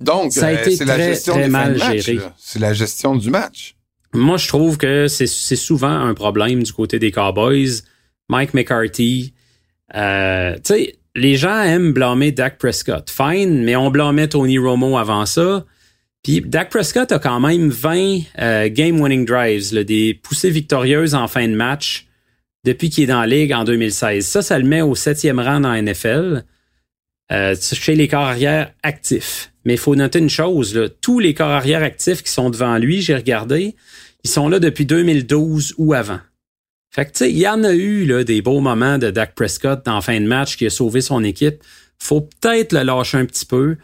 [0.00, 2.18] Donc, ça a euh, été très, la gestion très mal géré.
[2.36, 3.76] C'est la gestion du match.
[4.12, 7.82] Moi, je trouve que c'est souvent un problème du côté des Cowboys.
[8.28, 9.34] Mike McCarthy,
[9.94, 13.08] euh, tu sais, les gens aiment blâmer Dak Prescott.
[13.08, 15.64] Fine, mais on blâmait Tony Romo avant ça.
[16.28, 21.54] Dak Prescott a quand même 20 euh, game-winning drives, des poussées victorieuses en fin de
[21.54, 22.06] match
[22.64, 24.26] depuis qu'il est dans la ligue en 2016.
[24.26, 26.44] Ça, ça le met au septième rang dans NFL
[27.32, 29.52] euh, chez les corps arrière actifs.
[29.64, 33.00] Mais il faut noter une chose, tous les corps arrière actifs qui sont devant lui,
[33.00, 33.74] j'ai regardé,
[34.24, 36.20] ils sont là depuis 2012 ou avant.
[36.90, 39.34] Fait que tu sais, il y en a eu là, des beaux moments de Dak
[39.34, 41.62] Prescott en fin de match qui a sauvé son équipe.
[41.98, 43.76] Faut peut-être le lâcher un petit peu.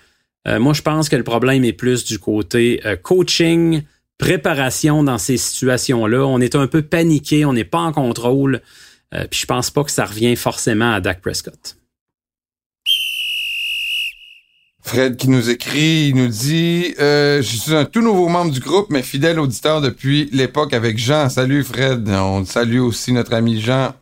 [0.47, 3.82] Euh, moi, je pense que le problème est plus du côté euh, coaching,
[4.18, 6.26] préparation dans ces situations-là.
[6.26, 8.61] On est un peu paniqué, on n'est pas en contrôle.
[9.14, 11.76] Euh, puis je pense pas que ça revient forcément à Dak Prescott.
[14.82, 18.88] Fred qui nous écrit, il nous dit Je suis un tout nouveau membre du groupe,
[18.90, 21.30] mais fidèle auditeur depuis l'époque avec Jean.
[21.30, 22.07] Salut Fred.
[22.11, 23.95] On salue aussi notre ami Jean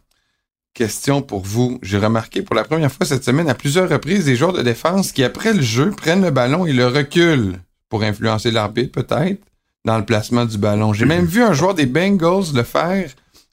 [0.74, 1.78] Question pour vous.
[1.82, 5.12] J'ai remarqué pour la première fois cette semaine à plusieurs reprises des joueurs de défense
[5.12, 7.58] qui, après le jeu, prennent le ballon et le reculent
[7.90, 9.42] pour influencer l'arbitre, peut-être,
[9.84, 10.94] dans le placement du ballon.
[10.94, 13.10] J'ai même vu un joueur des Bengals le faire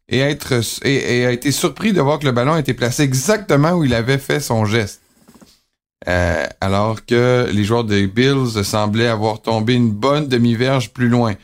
[0.08, 3.94] et a été surpris de voir que le ballon a été placé exactement où il
[3.94, 5.02] avait fait son geste.
[6.08, 11.36] Euh, alors que les joueurs des Bills semblaient avoir tombé une bonne demi-verge plus loin.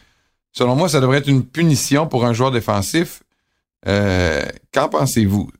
[0.53, 3.21] Selon moi, ça devrait être une punition pour un joueur défensif.
[3.87, 4.41] Euh,
[4.73, 5.51] qu'en pensez-vous?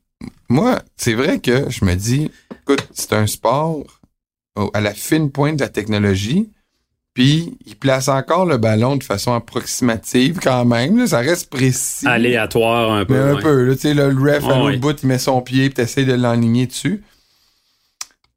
[0.50, 2.32] Moi, c'est vrai que je me dis,
[2.62, 3.84] écoute, c'est un sport
[4.74, 6.50] à la fine pointe de la technologie,
[7.14, 11.08] puis il place encore le ballon de façon approximative quand même.
[11.08, 12.06] ça reste précis.
[12.08, 13.38] Aléatoire un peu.
[13.38, 13.74] un peu.
[13.74, 16.68] tu sais, le ref à l'autre bout, il met son pied, puis t'essayes de l'enligner
[16.68, 17.04] dessus.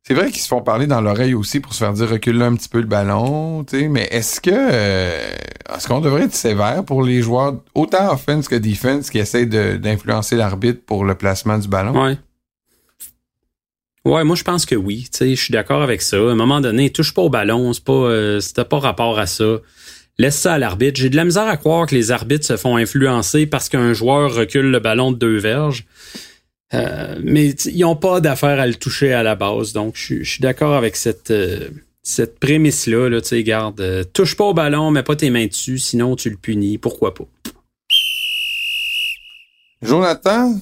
[0.08, 2.54] C'est vrai qu'ils se font parler dans l'oreille aussi pour se faire dire recule un
[2.54, 5.30] petit peu le ballon, mais est-ce que euh,
[5.76, 10.36] est-ce qu'on devrait être sévère pour les joueurs autant offense que defense qui essayent d'influencer
[10.36, 12.06] l'arbitre pour le placement du ballon?
[12.06, 12.16] Ouais.
[14.06, 15.10] Ouais, moi je pense que oui.
[15.20, 16.16] Je suis d'accord avec ça.
[16.16, 19.58] À un moment donné, touche pas au ballon, c'est pas, euh, pas rapport à ça.
[20.16, 20.98] Laisse ça à l'arbitre.
[20.98, 24.34] J'ai de la misère à croire que les arbitres se font influencer parce qu'un joueur
[24.34, 25.84] recule le ballon de deux verges.
[26.74, 29.72] Euh, mais ils n'ont pas d'affaire à le toucher à la base.
[29.72, 31.68] Donc, je, suis d'accord avec cette, euh,
[32.02, 33.08] cette prémisse-là.
[33.08, 36.16] Là, tu sais, garde, euh, touche pas au ballon, mets pas tes mains dessus, sinon
[36.16, 36.78] tu le punis.
[36.78, 37.24] Pourquoi pas?
[39.80, 40.60] Jonathan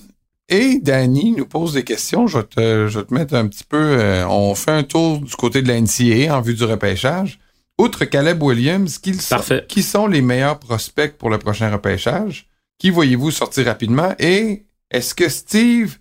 [0.48, 2.26] et Danny nous posent des questions.
[2.28, 4.22] Je vais te, je te mettre un petit peu...
[4.28, 7.40] on fait un tour du côté de la NCA en vue du repêchage.
[7.78, 9.36] Outre Caleb Williams, qui sont,
[9.68, 12.46] qui sont les meilleurs prospects pour le prochain repêchage?
[12.78, 14.14] Qui voyez-vous sortir rapidement?
[14.18, 15.98] Et est-ce que Steve,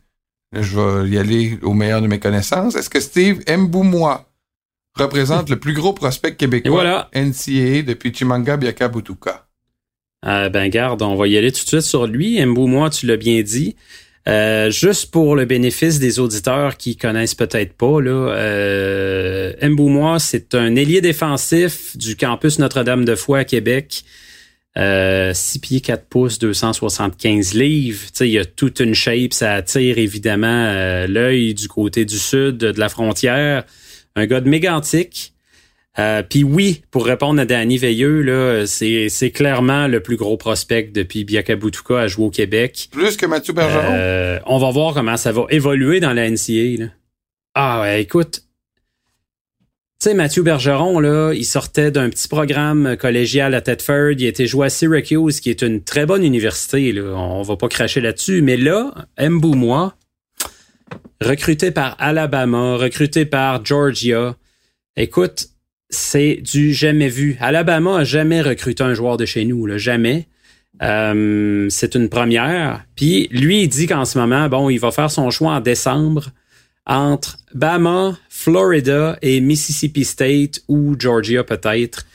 [0.54, 4.30] je vais y aller au meilleur de mes connaissances, est-ce que Steve Mboumois
[4.96, 7.10] représente le plus gros prospect québécois voilà.
[7.14, 9.48] NCAA depuis Chimanga Biakabutuka?
[10.26, 12.44] Euh, ben garde, on va y aller tout de suite sur lui.
[12.44, 13.76] Mboumois, tu l'as bien dit.
[14.28, 20.56] Euh, juste pour le bénéfice des auditeurs qui connaissent peut-être pas, là, euh, Mboumois, c'est
[20.56, 24.04] un ailier défensif du campus Notre-Dame de Foix à Québec.
[24.78, 28.02] Euh, 6 pieds 4 pouces, 275 livres.
[28.20, 32.58] Il y a toute une shape, ça attire évidemment euh, l'œil du côté du sud
[32.58, 33.64] de la frontière.
[34.16, 35.34] Un gars de mégantique.
[35.98, 40.36] Euh, Puis oui, pour répondre à Danny Veilleux, là, c'est, c'est clairement le plus gros
[40.36, 42.90] prospect depuis Biakabutuka à jouer au Québec.
[42.92, 43.94] Plus que Mathieu Bergeron?
[43.94, 46.84] Euh, on va voir comment ça va évoluer dans la NCA.
[46.84, 46.86] Là.
[47.54, 48.42] Ah ouais, écoute.
[50.14, 54.12] Mathieu Bergeron, il sortait d'un petit programme collégial à Tedford.
[54.12, 56.92] Il était joué à Syracuse, qui est une très bonne université.
[56.92, 57.14] Là.
[57.16, 58.42] On va pas cracher là-dessus.
[58.42, 59.96] Mais là, Mboumois,
[61.22, 64.36] recruté par Alabama, recruté par Georgia.
[64.96, 65.48] Écoute,
[65.90, 67.38] c'est du jamais vu.
[67.40, 70.28] Alabama a jamais recruté un joueur de chez nous, jamais.
[70.84, 72.86] Euh, c'est une première.
[72.96, 76.32] Puis lui, il dit qu'en ce moment, bon, il va faire son choix en décembre
[76.86, 82.06] entre Bama, Florida et Mississippi State ou Georgia peut-être.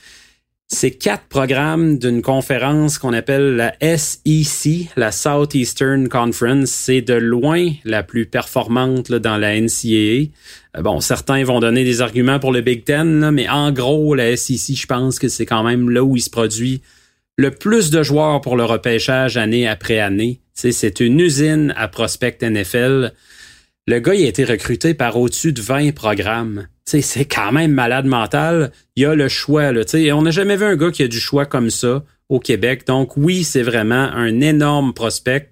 [0.73, 6.71] C'est quatre programmes d'une conférence qu'on appelle la SEC, la Southeastern Conference.
[6.71, 10.29] C'est de loin la plus performante là, dans la NCAA.
[10.77, 14.15] Euh, bon, certains vont donner des arguments pour le Big Ten, là, mais en gros,
[14.15, 16.83] la SEC, je pense que c'est quand même là où il se produit
[17.37, 20.39] le plus de joueurs pour le repêchage année après année.
[20.55, 23.13] C'est une usine à prospect NFL.
[23.91, 26.69] Le gars, il a été recruté par au-dessus de 20 programmes.
[26.85, 28.71] C'est quand même malade mental.
[28.95, 29.73] Il a le choix.
[29.73, 29.83] Là,
[30.15, 32.87] on n'a jamais vu un gars qui a du choix comme ça au Québec.
[32.87, 35.51] Donc oui, c'est vraiment un énorme prospect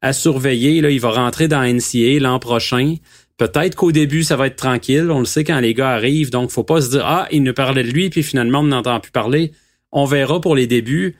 [0.00, 0.80] à surveiller.
[0.80, 2.94] Là, il va rentrer dans NCA l'an prochain.
[3.36, 5.10] Peut-être qu'au début, ça va être tranquille.
[5.10, 6.30] On le sait quand les gars arrivent.
[6.30, 9.00] Donc, faut pas se dire, ah, il nous parlait de lui, puis finalement, on n'entend
[9.00, 9.52] plus parler.
[9.92, 11.16] On verra pour les débuts.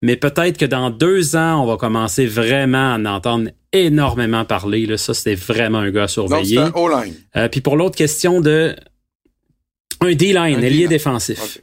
[0.00, 4.86] Mais peut-être que dans deux ans, on va commencer vraiment à en entendre énormément parler.
[4.86, 4.96] Là.
[4.96, 6.56] Ça, c'était vraiment un gars à surveiller.
[6.56, 7.14] Donc, c'est un O-line.
[7.36, 8.74] Euh, puis pour l'autre question de
[10.00, 11.58] un D-line, ailier défensif.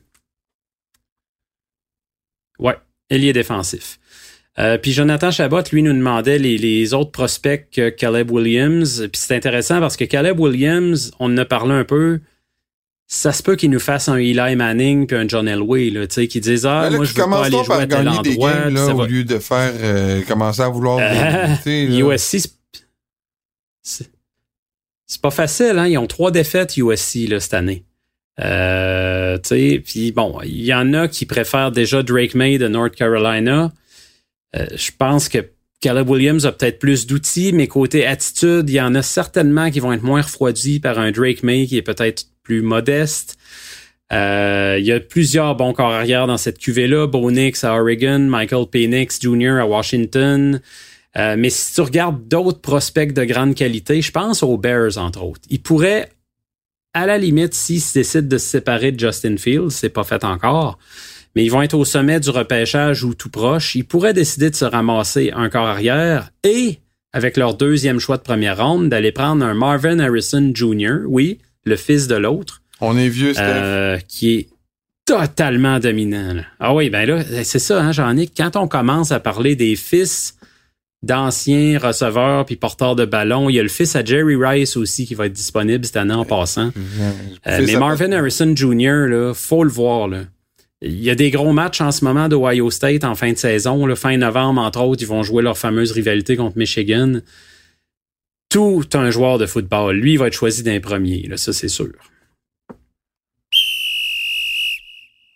[2.59, 2.75] Ouais,
[3.09, 3.99] ailier défensif.
[4.57, 9.07] Euh, puis Jonathan Chabot, lui, nous demandait les, les autres prospects que Caleb Williams.
[9.11, 12.21] Puis c'est intéressant parce que Caleb Williams, on en a parlé un peu.
[13.07, 16.15] Ça se peut qu'il nous fasse un Eli Manning puis un John Elway, là, tu
[16.15, 18.51] sais, qui disent ah là, moi je veux pas aller jouer à tel endroit.
[18.53, 21.55] games là, au va- lieu de faire euh, commencer à vouloir Euh.
[21.65, 22.53] USC, c'est-
[23.83, 24.09] c'est
[25.07, 25.85] c'est pas facile, hein?
[25.87, 27.83] Ils ont trois défaites USC là, cette année.
[28.43, 32.67] Euh, tu sais, puis bon, il y en a qui préfèrent déjà Drake May de
[32.67, 33.71] North Carolina.
[34.55, 35.37] Euh, je pense que
[35.79, 39.79] Caleb Williams a peut-être plus d'outils, mais côté attitude, il y en a certainement qui
[39.79, 43.37] vont être moins refroidis par un Drake May qui est peut-être plus modeste.
[44.13, 47.07] Euh, il y a plusieurs bons corps arrière dans cette cuvée-là.
[47.07, 49.57] Bo à Oregon, Michael Penix Jr.
[49.59, 50.61] à Washington.
[51.17, 55.23] Euh, mais si tu regardes d'autres prospects de grande qualité, je pense aux Bears, entre
[55.23, 55.41] autres.
[55.49, 56.09] Ils pourraient,
[56.93, 60.77] à la limite, s'ils décident de se séparer de Justin Fields, c'est pas fait encore,
[61.35, 64.55] mais ils vont être au sommet du repêchage ou tout proche, ils pourraient décider de
[64.55, 66.79] se ramasser un corps arrière et,
[67.13, 71.75] avec leur deuxième choix de première ronde, d'aller prendre un Marvin Harrison Jr., oui, le
[71.75, 73.43] fils de l'autre, On est vieux, Steph.
[73.43, 74.49] euh, qui est
[75.05, 76.33] totalement dominant.
[76.33, 76.41] là.
[76.59, 78.33] Ah oui, ben là, c'est ça, hein, Jean-Nic.
[78.35, 80.35] Quand on commence à parler des fils
[81.03, 85.05] d'anciens receveurs puis porteurs de ballon, il y a le fils à Jerry Rice aussi
[85.05, 86.71] qui va être disponible cette année en passant.
[87.47, 90.07] Euh, mais Marvin Harrison Jr., là, faut le voir.
[90.07, 90.21] Là.
[90.81, 93.85] Il y a des gros matchs en ce moment d'Ohio State en fin de saison.
[93.85, 97.19] Là, fin novembre, entre autres, ils vont jouer leur fameuse rivalité contre Michigan.
[98.49, 99.95] Tout un joueur de football.
[99.97, 101.91] Lui, va être choisi d'un premier, là, ça c'est sûr.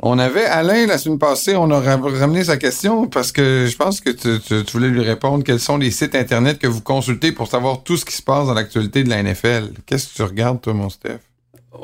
[0.02, 3.76] On avait Alain la semaine passée, on a ra- ramené sa question parce que je
[3.76, 6.80] pense que tu, tu- tu voulais lui répondre quels sont les sites internet que vous
[6.80, 9.72] consultez pour savoir tout ce qui se passe dans l'actualité de la NFL.
[9.86, 11.20] Qu'est-ce que tu regardes, toi, mon Steph?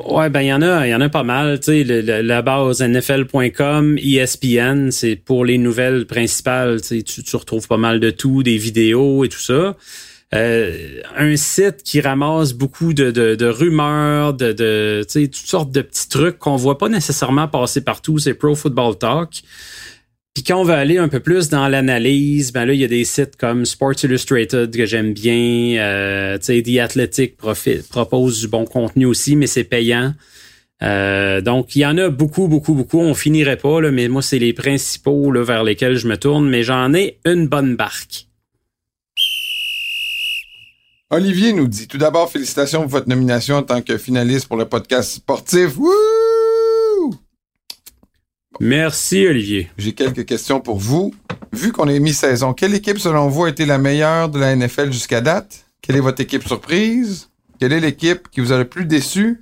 [0.08, 1.60] Ouais, ben il y en a, il y en a pas mal.
[1.60, 6.80] Tu sais, le- le- la base NFL.com, ESPN, c'est pour les nouvelles principales.
[6.80, 9.76] Tu retrouves pas mal de tout, des vidéos et tout ça.
[10.34, 16.56] Euh, un site qui ramasse beaucoup de, rumeurs, de, toutes sortes de petits trucs qu'on
[16.56, 18.18] voit pas nécessairement passer partout.
[18.18, 19.42] C'est Pro Football Talk.
[20.34, 22.88] Puis quand on veut aller un peu plus dans l'analyse, ben là, il y a
[22.88, 25.78] des sites comme Sports Illustrated que j'aime bien.
[25.78, 30.12] Euh, The Athletic propose du bon contenu aussi, mais c'est payant.
[30.82, 33.00] Euh, donc, il y en a beaucoup, beaucoup, beaucoup.
[33.00, 36.48] On finirait pas, là, mais moi, c'est les principaux vers lesquels je me tourne.
[36.50, 38.26] Mais j'en ai une bonne barque.
[41.10, 44.64] Olivier nous dit tout d'abord félicitations pour votre nomination en tant que finaliste pour le
[44.64, 45.78] podcast sportif.
[48.58, 49.70] Merci, Olivier.
[49.78, 51.14] J'ai quelques questions pour vous.
[51.52, 54.90] Vu qu'on est mi-saison, quelle équipe selon vous a été la meilleure de la NFL
[54.90, 55.66] jusqu'à date?
[55.80, 57.28] Quelle est votre équipe surprise?
[57.60, 59.40] Quelle est l'équipe qui vous a le plus déçu?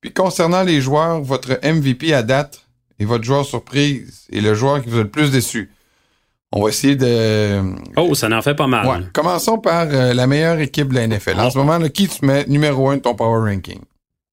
[0.00, 2.66] Puis concernant les joueurs, votre MVP à date
[2.98, 5.70] et votre joueur surprise et le joueur qui vous a le plus déçu.
[6.52, 7.60] On va essayer de...
[7.96, 8.86] Oh, ça en fait pas mal.
[8.86, 9.06] Ouais.
[9.14, 11.40] Commençons par euh, la meilleure équipe de la NFL.
[11.40, 11.50] En Oh.
[11.50, 13.80] ce moment, là, qui tu mets numéro un de ton power ranking?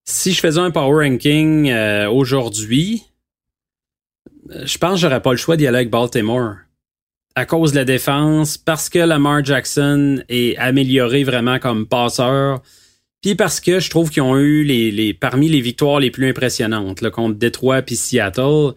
[0.06, 3.04] si je faisais un power ranking euh, aujourd'hui,
[4.64, 6.56] je pense que j'aurais pas le choix d'y aller avec Baltimore.
[7.36, 12.62] À cause de la défense, parce que Lamar Jackson est amélioré vraiment comme passeur,
[13.22, 16.28] puis parce que je trouve qu'ils ont eu les, les parmi les victoires les plus
[16.28, 18.72] impressionnantes là, contre Detroit puis Seattle.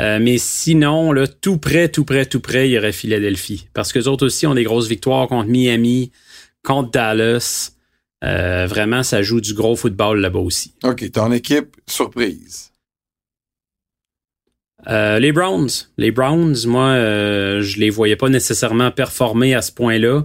[0.00, 3.68] Euh, mais sinon, là, tout près, tout près, tout près, il y aurait Philadelphie.
[3.74, 6.10] Parce que les autres aussi ont des grosses victoires contre Miami,
[6.62, 7.72] contre Dallas.
[8.24, 10.74] Euh, vraiment, ça joue du gros football là-bas aussi.
[10.84, 12.70] OK, ton équipe surprise.
[14.88, 15.68] Euh, les Browns.
[15.98, 20.24] Les Browns, moi, je les voyais pas nécessairement performer à ce point-là.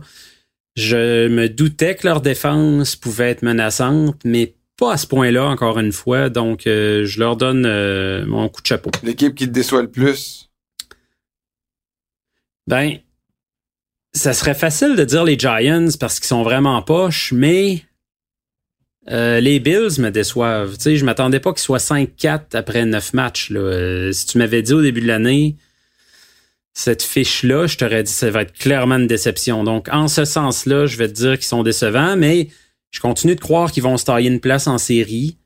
[0.77, 5.79] Je me doutais que leur défense pouvait être menaçante, mais pas à ce point-là, encore
[5.79, 6.29] une fois.
[6.29, 8.91] Donc, euh, je leur donne euh, mon coup de chapeau.
[9.03, 10.49] L'équipe qui te déçoit le plus?
[12.67, 12.97] Ben,
[14.13, 17.83] ça serait facile de dire les Giants parce qu'ils sont vraiment poches, mais
[19.11, 20.75] euh, les Bills me déçoivent.
[20.77, 23.51] Tu sais, je m'attendais pas qu'ils soient 5-4 après 9 matchs.
[23.51, 24.11] Là.
[24.11, 25.57] si tu m'avais dit au début de l'année,
[26.73, 29.63] cette fiche-là, je t'aurais dit ça va être clairement une déception.
[29.63, 32.49] Donc, en ce sens-là, je vais te dire qu'ils sont décevants, mais
[32.91, 35.37] je continue de croire qu'ils vont se tailler une place en série.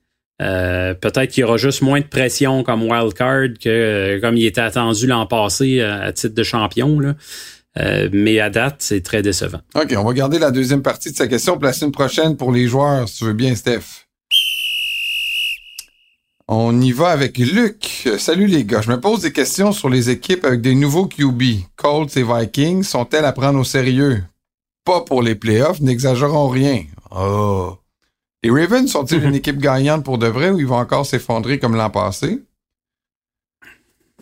[0.42, 4.46] Euh, peut-être qu'il y aura juste moins de pression comme wildcard que euh, comme il
[4.46, 7.16] était attendu l'an passé euh, à titre de champion.
[8.12, 9.62] Mais à date, c'est très décevant.
[9.74, 12.52] OK, on va garder la deuxième partie de sa question pour la semaine prochaine pour
[12.52, 14.06] les joueurs, si tu veux bien, Steph.
[16.52, 18.10] On y va avec Luc.
[18.18, 18.82] Salut les gars.
[18.82, 21.44] Je me pose des questions sur les équipes avec des nouveaux QB.
[21.76, 24.24] Colts et Vikings sont-elles à prendre au sérieux?
[24.84, 26.84] Pas pour les playoffs, n'exagérons rien.
[27.12, 27.78] Oh.
[28.44, 31.76] Les Ravens sont-ils une équipe gagnante pour de vrai ou ils vont encore s'effondrer comme
[31.76, 32.42] l'an passé?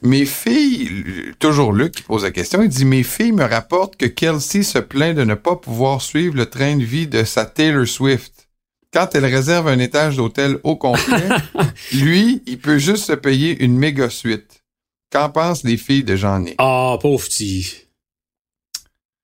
[0.04, 4.06] Mes filles, toujours Luc qui pose la question, il dit Mes filles me rapportent que
[4.06, 7.88] Kelsey se plaint de ne pas pouvoir suivre le train de vie de sa Taylor
[7.88, 8.48] Swift.
[8.94, 11.30] Quand elle réserve un étage d'hôtel au complet,
[11.94, 14.64] lui, il peut juste se payer une méga suite.
[15.12, 16.56] Qu'en pensent les filles de Jean-Nic?
[16.58, 17.88] Ah, pauvre petit.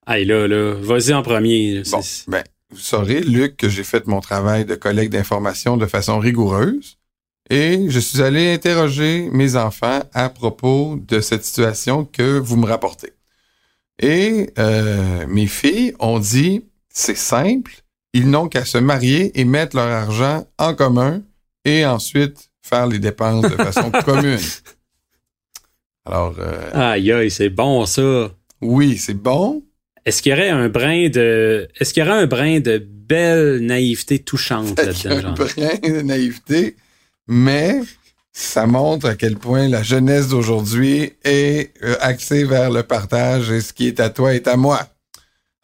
[0.06, 1.84] Aïe là, là, vas-y en premier.
[1.92, 2.44] Bon, ben,
[2.74, 6.98] vous saurez, Luc, que j'ai fait mon travail de collègue d'information de façon rigoureuse
[7.50, 12.66] et je suis allé interroger mes enfants à propos de cette situation que vous me
[12.66, 13.14] rapportez.
[14.00, 19.76] Et euh, mes filles ont dit, c'est simple, ils n'ont qu'à se marier et mettre
[19.76, 21.22] leur argent en commun
[21.66, 24.40] et ensuite faire les dépenses de façon commune.
[26.06, 26.36] Alors...
[26.40, 28.32] Euh, aïe, aïe, c'est bon ça.
[28.62, 29.64] Oui, c'est bon,
[30.06, 33.60] est-ce qu'il y aurait un brin de, est-ce qu'il y aurait un brin de belle
[33.60, 35.30] naïveté touchante là-dedans?
[35.30, 36.76] Un brin de naïveté,
[37.28, 37.80] mais
[38.32, 43.62] ça montre à quel point la jeunesse d'aujourd'hui est euh, axée vers le partage et
[43.62, 44.88] ce qui est à toi est à moi.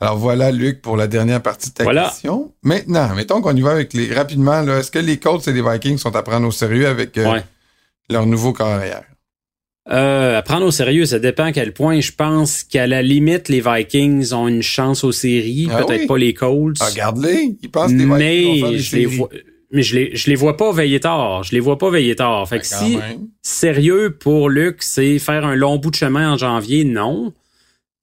[0.01, 2.53] Alors voilà, Luc, pour la dernière partie de ta question.
[2.63, 4.61] Maintenant, mettons qu'on y va avec les rapidement.
[4.61, 7.41] Est-ce que les Colts et les Vikings sont à prendre au sérieux avec euh,
[8.09, 9.03] leur nouveau carrière?
[9.91, 11.99] Euh, à prendre au sérieux, ça dépend à quel point.
[11.99, 16.17] Je pense qu'à la limite, les Vikings ont une chance aux séries, ah peut-être pas
[16.17, 16.77] les Colts.
[16.79, 19.29] Ah, regarde-les, ils pensent que les Vikings mais je les vois,
[19.71, 21.43] mais je les, je les vois pas veiller tard.
[21.43, 22.47] Je les vois pas veiller tard.
[22.47, 22.99] Fait que ben, si
[23.41, 27.33] sérieux pour Luc, c'est faire un long bout de chemin en janvier, non.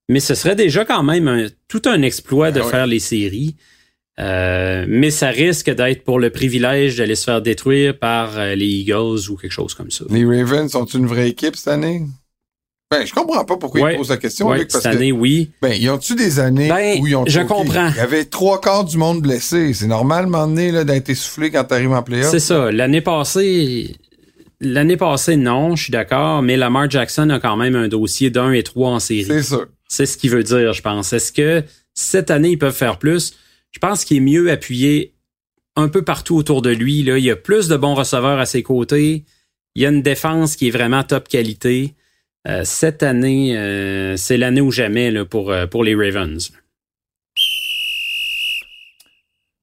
[0.08, 3.56] Mais ce serait déjà quand même tout un exploit de ben faire les séries.
[4.18, 8.66] Euh, mais ça risque d'être pour le privilège d'aller se faire détruire par euh, les
[8.66, 10.04] Eagles ou quelque chose comme ça.
[10.08, 12.02] Les Ravens sont une vraie équipe cette année?
[12.90, 14.48] Ben, je comprends pas pourquoi ils posent la question.
[14.68, 15.50] cette année, oui.
[15.60, 17.88] Ben, ils ont-tu des années ben, où ils ont Je comprends.
[17.90, 19.74] Il y avait trois quarts du monde blessé.
[19.74, 22.30] C'est normal, donné, d'être essoufflé quand tu arrives en playoff.
[22.30, 22.70] C'est ça.
[22.70, 23.96] L'année passée,
[24.60, 28.52] l'année passée, non, je suis d'accord, mais Lamar Jackson a quand même un dossier d'un
[28.52, 29.24] et trois en série.
[29.24, 29.58] C'est ça.
[29.88, 31.12] C'est ce qu'il veut dire, je pense.
[31.12, 33.34] Est-ce que cette année, ils peuvent faire plus?
[33.76, 35.12] Je pense qu'il est mieux appuyé
[35.76, 37.02] un peu partout autour de lui.
[37.02, 37.18] Là.
[37.18, 39.26] Il y a plus de bons receveurs à ses côtés.
[39.74, 41.94] Il y a une défense qui est vraiment top qualité.
[42.48, 46.52] Euh, cette année, euh, c'est l'année ou jamais pour, euh, pour les Ravens.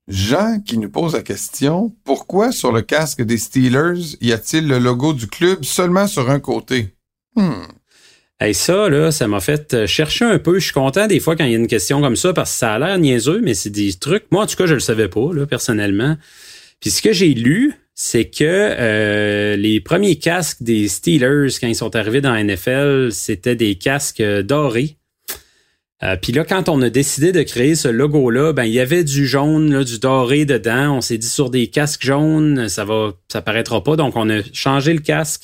[0.08, 4.78] Jean qui nous pose la question, pourquoi sur le casque des Steelers y a-t-il le
[4.78, 6.94] logo du club seulement sur un côté?
[7.36, 7.64] Hmm.
[8.52, 10.60] Ça, ça m'a fait euh, chercher un peu.
[10.60, 12.58] Je suis content des fois quand il y a une question comme ça parce que
[12.58, 14.26] ça a l'air niaiseux, mais c'est des trucs.
[14.32, 16.18] Moi, en tout cas, je le savais pas, là, personnellement.
[16.82, 21.76] Puis ce que j'ai lu, c'est que euh, les premiers casques des Steelers, quand ils
[21.76, 24.98] sont arrivés dans la NFL, c'était des casques euh, dorés.
[26.22, 29.26] puis là, quand on a décidé de créer ce logo-là, ben il y avait du
[29.26, 30.98] jaune, là, du doré dedans.
[30.98, 33.96] On s'est dit sur des casques jaunes, ça va, ça paraîtra pas.
[33.96, 35.44] Donc on a changé le casque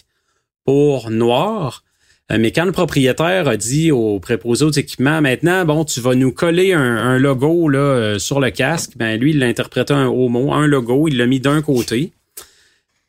[0.66, 1.84] pour noir.
[2.32, 6.14] Euh, mais quand le propriétaire a dit au préposé aux équipements, maintenant, bon, tu vas
[6.16, 10.08] nous coller un, logo là, euh, sur le casque, ben lui, il l'a interprété un
[10.08, 12.12] haut mot, un logo, il l'a mis d'un côté.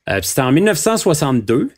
[0.09, 1.71] Euh, puis c'était en 1962.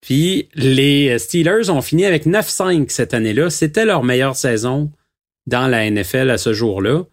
[0.00, 3.50] Puis les Steelers ont fini avec 9-5 cette année-là.
[3.50, 4.90] C'était leur meilleure saison
[5.46, 7.04] dans la NFL à ce jour-là.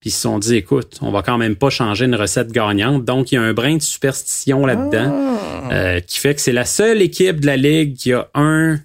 [0.00, 3.04] Puis ils se sont dit, écoute, on va quand même pas changer une recette gagnante.
[3.04, 5.72] Donc, il y a un brin de superstition là-dedans Ah.
[5.72, 8.78] euh, qui fait que c'est la seule équipe de la Ligue qui a un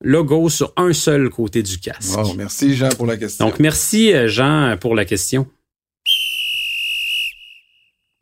[0.00, 2.16] logo sur un seul côté du casque.
[2.16, 3.46] Wow, merci Jean pour la question.
[3.46, 5.46] Donc, merci euh, Jean pour la question.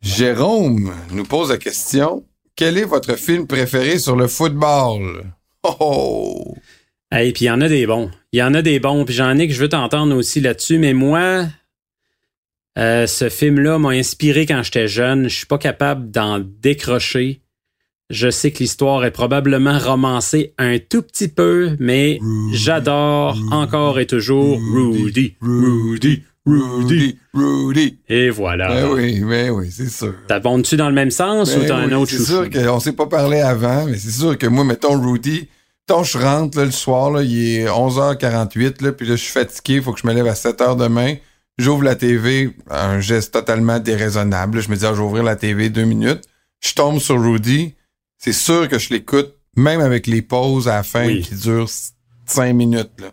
[0.01, 2.23] Jérôme nous pose la question
[2.55, 5.25] quel est votre film préféré sur le football?
[5.63, 6.55] Oh, oh.
[7.13, 8.09] Et puis il y en a des bons.
[8.31, 9.03] Il y en a des bons.
[9.03, 10.77] Puis j'en ai que je veux t'entendre aussi là-dessus.
[10.77, 11.45] Mais moi,
[12.77, 15.27] euh, ce film-là m'a inspiré quand j'étais jeune.
[15.27, 17.41] Je suis pas capable d'en décrocher.
[18.11, 22.19] Je sais que l'histoire est probablement romancée un tout petit peu, mais
[22.53, 27.17] j'adore encore et toujours Rudy, Rudy, Rudy.
[27.33, 27.97] Rudy.
[28.07, 28.67] Et voilà.
[28.69, 30.13] Ben oui, ben oui, c'est sûr.
[30.27, 32.31] T'abondes-tu dans le même sens ou Ben t'as un autre C'est chouchou?
[32.31, 35.47] sûr qu'on s'est pas parlé avant, mais c'est sûr que moi, mettons Rudy,
[35.87, 39.31] quand je rentre là, le soir, là, il est 11h48, là, puis là, je suis
[39.31, 41.15] fatigué, il faut que je me lève à 7h demain.
[41.57, 44.59] J'ouvre la TV, un geste totalement déraisonnable.
[44.61, 46.21] Je me dis, ah, je vais ouvrir la TV deux minutes.
[46.61, 47.73] Je tombe sur Rudy.
[48.25, 51.21] C'est sûr que je l'écoute, même avec les pauses à la fin Oui.
[51.21, 51.69] qui durent
[52.25, 52.89] cinq minutes.
[52.99, 53.11] Là.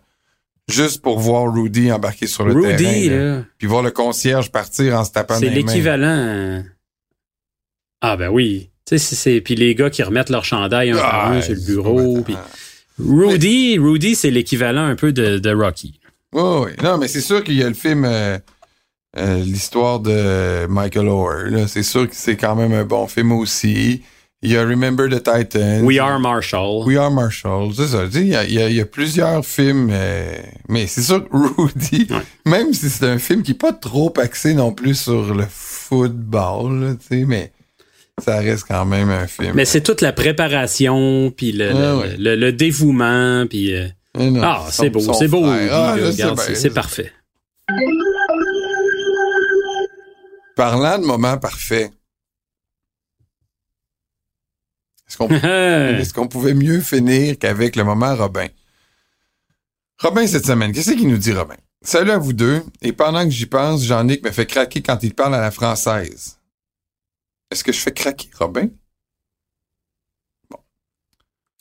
[0.71, 3.15] Juste pour voir Rudy embarquer sur le Rudy, terrain.
[3.17, 3.37] là.
[3.41, 6.63] là, Puis voir le concierge partir en se tapant c'est l'équivalent.
[8.01, 8.71] Ah ben oui.
[8.87, 11.55] Tu sais, c'est- puis les gars qui remettent leur chandail un par un Ah, sur
[11.55, 12.23] le bureau.
[12.23, 12.35] puis.
[12.99, 16.01] Rudy, Rudy, c'est l'équivalent un peu de, de Rocky.
[16.33, 16.71] Oui, oui.
[16.83, 18.39] Non, mais c'est sûr qu'il y a le film euh,
[19.19, 21.69] euh, L'histoire de Michael Orr.
[21.69, 24.03] C'est sûr que c'est quand même un bon film aussi.
[24.45, 25.83] Il y a Remember the Titans?
[25.85, 26.85] We Are Marshall.
[26.85, 27.73] We Are Marshall.
[27.77, 28.05] C'est ça.
[28.13, 29.91] Il y a, il y a- il y a plusieurs films.
[29.93, 30.35] euh,
[30.69, 32.17] mais c'est sûr que Rudy, Ouais.
[32.45, 36.81] même si c'est un film qui n'est pas trop axé non plus sur le football,
[36.81, 37.53] là, tu sais, mais
[38.21, 39.53] ça reste quand même un film.
[39.55, 42.17] Mais c'est toute la préparation, puis le, Ouais, le, ouais.
[42.19, 43.73] le- le dévouement, puis...
[43.75, 43.87] euh,
[44.19, 45.45] non, Ah, c'est beau, c'est beau.
[45.47, 45.95] Ah,
[46.37, 47.13] c'est- c'est parfait.
[50.57, 51.91] Parlant de moments parfaits,
[56.01, 58.49] est-ce qu'on pouvait mieux finir qu'avec le moment Robin?
[60.01, 61.57] Robin, cette semaine, qu'est-ce qu'il nous dit, Robin?
[61.83, 65.15] Salut à vous deux, et pendant que j'y pense, Jean-Nic me fait craquer quand il
[65.15, 66.39] parle à la française.
[67.51, 68.69] Est-ce que je fais craquer, Robin?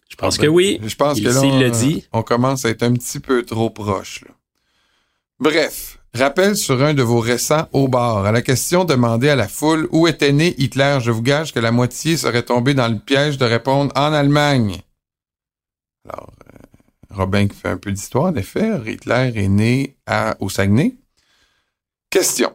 [0.10, 0.80] Je pense que oui.
[0.84, 2.08] Je pense Il- que là, on, le dit.
[2.12, 4.22] on commence à être un petit peu trop proche.
[4.22, 4.32] là.
[5.39, 8.26] Bref, rappel sur un de vos récents au bar.
[8.26, 11.59] À la question demandée à la foule où était né Hitler, je vous gage que
[11.59, 14.82] la moitié serait tombée dans le piège de répondre en Allemagne.
[16.09, 16.57] Alors, euh,
[17.16, 20.95] Robin qui fait un peu d'histoire, en effet, Hitler est né à, au Saguenay.
[22.09, 22.51] Question.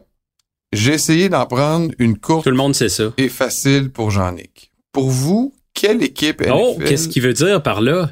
[0.73, 3.13] J'ai essayé d'en prendre une courte Tout le monde sait ça.
[3.17, 4.71] et facile pour Jean-Nic.
[4.91, 8.11] Pour vous, quelle équipe Oh, NFL qu'est-ce qu'il veut dire par là?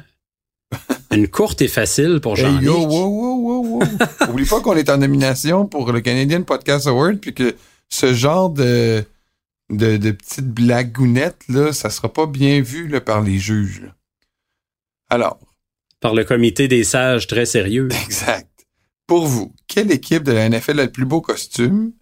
[1.16, 3.82] Une courte et facile pour Hey, jean yo, wow, wow, wow, wow.
[4.30, 7.56] Oublie pas qu'on est en nomination pour le Canadian Podcast Award, puis que
[7.88, 9.02] ce genre de,
[9.70, 13.80] de, de petites blagounettes, là, ça sera pas bien vu là, par les juges.
[13.82, 13.94] là.
[15.08, 15.38] Alors,
[16.00, 17.88] Par le comité des sages très sérieux.
[18.04, 18.50] exact.
[19.06, 21.92] Pour vous, quelle équipe de la NFL a le plus beau costume,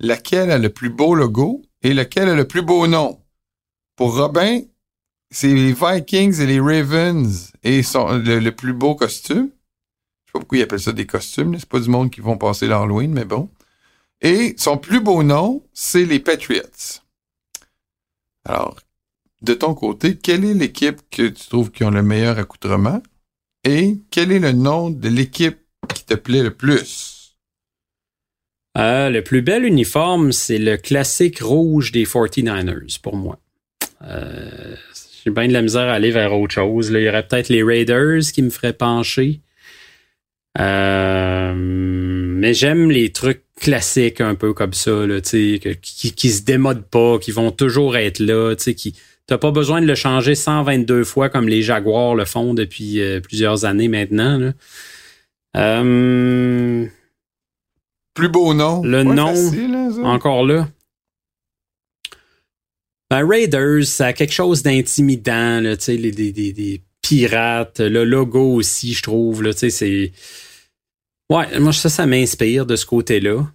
[0.00, 3.20] laquelle a le plus beau logo et lequel a le plus beau nom?
[3.94, 4.60] Pour Robin,
[5.30, 9.50] c'est les Vikings et les Ravens et le, plus beau costume.
[10.26, 11.56] Je sais pas pourquoi ils appellent ça des costumes.
[11.58, 13.48] C'est pas du monde qui vont passer l'Halloween, mais bon.
[14.20, 17.02] Et son plus beau nom, c'est les Patriots.
[18.44, 18.76] Alors,
[19.42, 23.02] de ton côté, quelle est l'équipe que tu trouves qui ont le meilleur accoutrement?
[23.64, 25.58] Et quel est le nom de l'équipe
[25.92, 27.36] qui te plaît le plus?
[28.78, 33.38] Euh, le plus bel uniforme, c'est le classique rouge des 49ers, pour moi.
[34.02, 34.76] Euh,
[35.26, 36.92] J'ai bien de la misère à aller vers autre chose.
[36.92, 37.00] là.
[37.00, 39.40] Il y aurait peut-être les Raiders qui me feraient pencher.
[40.60, 46.86] Euh, mais j'aime les trucs classiques un peu comme ça, là, qui, qui se démodent
[46.86, 48.94] pas, qui vont toujours être là, qui
[49.26, 53.20] t'as pas besoin de le changer 122 fois comme les Jaguars le font depuis euh,
[53.20, 54.38] plusieurs années maintenant.
[54.38, 54.52] là.
[55.56, 56.86] Euh,
[58.14, 58.82] Plus beau nom?
[58.84, 60.68] Le nom, facile, hein, encore là.
[63.10, 68.92] Ben, Raiders, ça a quelque chose d'intimidant, là, tu sais, les, pirates, le logo aussi,
[68.94, 70.12] je trouve, là, tu sais, c'est...
[71.30, 73.46] Ouais, moi, ça, ça m'inspire de ce côté-là.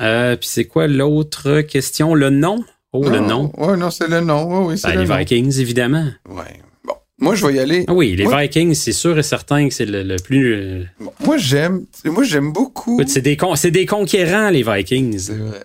[0.00, 2.14] Euh, Puis c'est quoi l'autre question?
[2.14, 2.64] Le nom?
[2.92, 3.50] Oh, le nom.
[3.58, 4.44] Oui, non, c'est le nom.
[4.60, 5.16] Oui, oui, c'est Ben, le les nom.
[5.16, 6.08] Vikings, évidemment.
[6.28, 6.60] Ouais.
[6.84, 6.94] Bon.
[7.18, 7.84] Moi, je vais y aller.
[7.86, 10.54] Ah oui, les Moi- Vikings, c'est sûr et certain que c'est le, le plus...
[10.54, 11.84] euh, Bon, Moi, j'aime.
[12.06, 13.00] Moi, j'aime beaucoup.
[13.06, 15.18] C'est des, con- c'est des conquérants, les Vikings.
[15.18, 15.64] C'est vrai.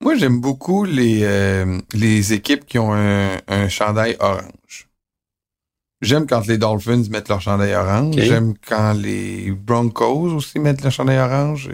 [0.00, 4.88] Moi, j'aime beaucoup les, euh, les équipes qui ont un, un chandail orange.
[6.00, 8.14] J'aime quand les Dolphins mettent leur chandail orange.
[8.16, 11.70] J'aime quand les Broncos aussi mettent le chandail orange.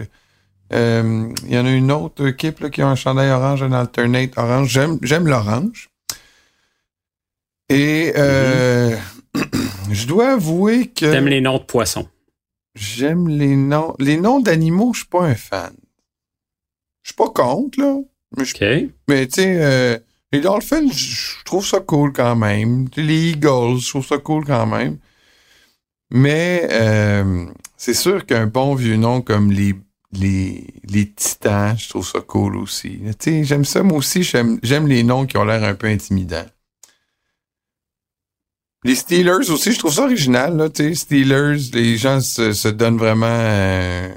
[0.73, 3.71] Euh, Il y en a une autre équipe là, qui a un chandail orange, un
[3.71, 4.69] alternate orange.
[4.69, 5.89] J'aime, j'aime l'orange.
[7.69, 8.97] Et euh,
[9.91, 12.07] je dois avouer que T'aimes les noms de poissons.
[12.73, 13.93] j'aime les noms.
[13.99, 15.75] Les noms d'animaux, je suis pas un fan.
[17.03, 17.97] Je suis pas contre, là.
[19.07, 19.97] Mais, tu sais, euh,
[20.31, 22.87] les Dolphins, je trouve ça cool quand même.
[22.95, 24.97] Les Eagles, je trouve ça cool quand même.
[26.11, 27.45] Mais euh,
[27.77, 29.73] c'est sûr qu'un bon vieux nom comme les,
[30.11, 32.99] les, les Titans, je trouve ça cool aussi.
[32.99, 35.87] Tu sais, j'aime ça, moi aussi, j'aime j'aime les noms qui ont l'air un peu
[35.87, 36.45] intimidants.
[38.83, 42.67] Les Steelers aussi, je trouve ça original, là, tu sais, Steelers, les gens se, se
[42.67, 43.25] donnent vraiment...
[43.27, 44.13] euh,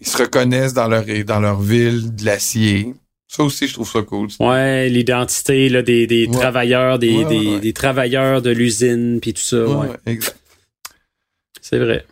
[0.00, 2.94] ils se reconnaissent dans leur, dans leur ville de l'acier.
[3.28, 4.28] Ça aussi, je trouve ça cool.
[4.40, 6.32] Ouais, l'identité là, des, des Ouais.
[6.38, 7.60] travailleurs, des, Ouais, des, ouais.
[7.60, 9.64] des travailleurs de l'usine, puis tout ça.
[9.66, 10.36] Ouais, exact.
[11.60, 12.04] C'est vrai.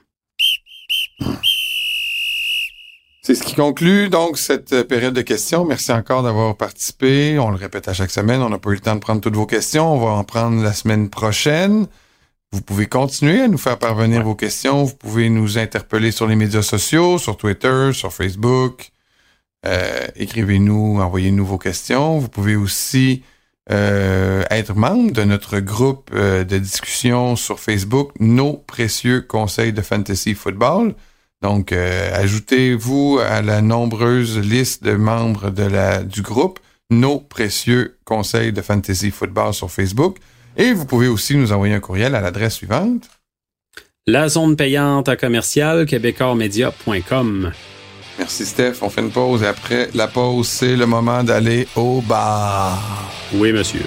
[3.22, 5.64] C'est ce qui conclut donc cette euh, période de questions.
[5.64, 7.39] Merci encore d'avoir participé.
[7.39, 8.41] On le répète à chaque semaine.
[8.41, 9.93] On n'a pas eu le temps de prendre toutes vos questions.
[9.93, 11.86] On va en prendre la semaine prochaine.
[12.53, 14.24] Vous pouvez continuer à nous faire parvenir Ouais.
[14.24, 14.84] vos questions.
[14.84, 18.90] Vous pouvez nous interpeller sur les médias sociaux, sur Twitter, sur Facebook.
[19.66, 22.18] Euh, Écrivez-nous, envoyez-nous vos questions.
[22.18, 23.22] Vous pouvez aussi
[23.70, 29.82] euh, être membre de notre groupe euh, de discussion sur Facebook, Nos précieux conseils de
[29.82, 30.94] fantasy football.
[31.42, 37.99] Donc, euh, ajoutez-vous à la nombreuse liste de membres de la, du groupe Nos précieux
[38.07, 40.16] conseils de fantasy football sur Facebook.
[40.59, 43.09] Et vous pouvez aussi nous envoyer un courriel à l'adresse suivante.
[44.07, 47.53] La zone payante à commercial québécoismedia.com.
[48.19, 52.01] Merci Steph, on fait une pause et après la pause, c'est le moment d'aller au
[52.01, 53.09] bar.
[53.35, 53.85] Oui, monsieur.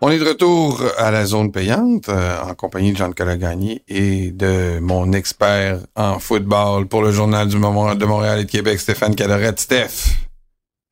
[0.00, 4.30] On est de retour à la zone payante euh, en compagnie de Jean-Nicolas Gagné et
[4.30, 8.78] de mon expert en football pour le Journal du Moment de Montréal et de Québec,
[8.78, 9.58] Stéphane Cadorette.
[9.58, 10.14] Steph,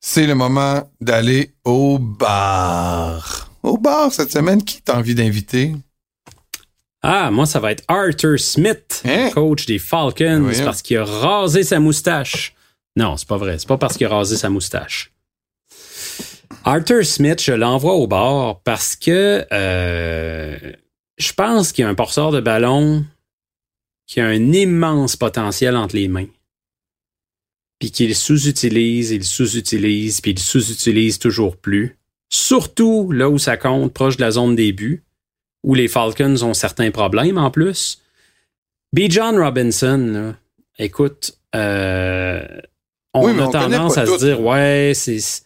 [0.00, 3.48] c'est le moment d'aller au bar.
[3.62, 5.72] Au bar cette semaine, qui t'a envie d'inviter?
[7.02, 9.30] Ah, moi, ça va être Arthur Smith, Hein?
[9.32, 12.54] coach des Falcons, parce qu'il a rasé sa moustache.
[12.96, 13.56] Non, c'est pas vrai.
[13.60, 15.12] C'est pas parce qu'il a rasé sa moustache.
[16.66, 20.58] Arthur Smith, je l'envoie au bar parce que euh,
[21.16, 23.04] je pense qu'il y a un porteur de ballon
[24.08, 26.26] qui a un immense potentiel entre les mains.
[27.78, 31.96] Puis qu'il sous-utilise, il sous-utilise, puis il sous-utilise toujours plus.
[32.30, 35.04] Surtout là où ça compte, proche de la zone des buts
[35.62, 38.02] où les Falcons ont certains problèmes en plus.
[38.92, 39.02] B.
[39.08, 40.34] John Robinson, là,
[40.84, 42.44] écoute, euh,
[43.14, 44.18] on Oui, a on tendance à tout.
[44.18, 45.45] se dire, ouais, c'est.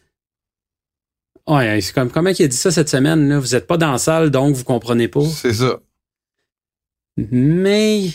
[1.47, 3.39] Ouais, c'est comme comment il a dit ça cette semaine, là?
[3.39, 5.25] Vous n'êtes pas dans la salle, donc vous comprenez pas.
[5.25, 5.81] C'est ça.
[7.17, 8.09] Mais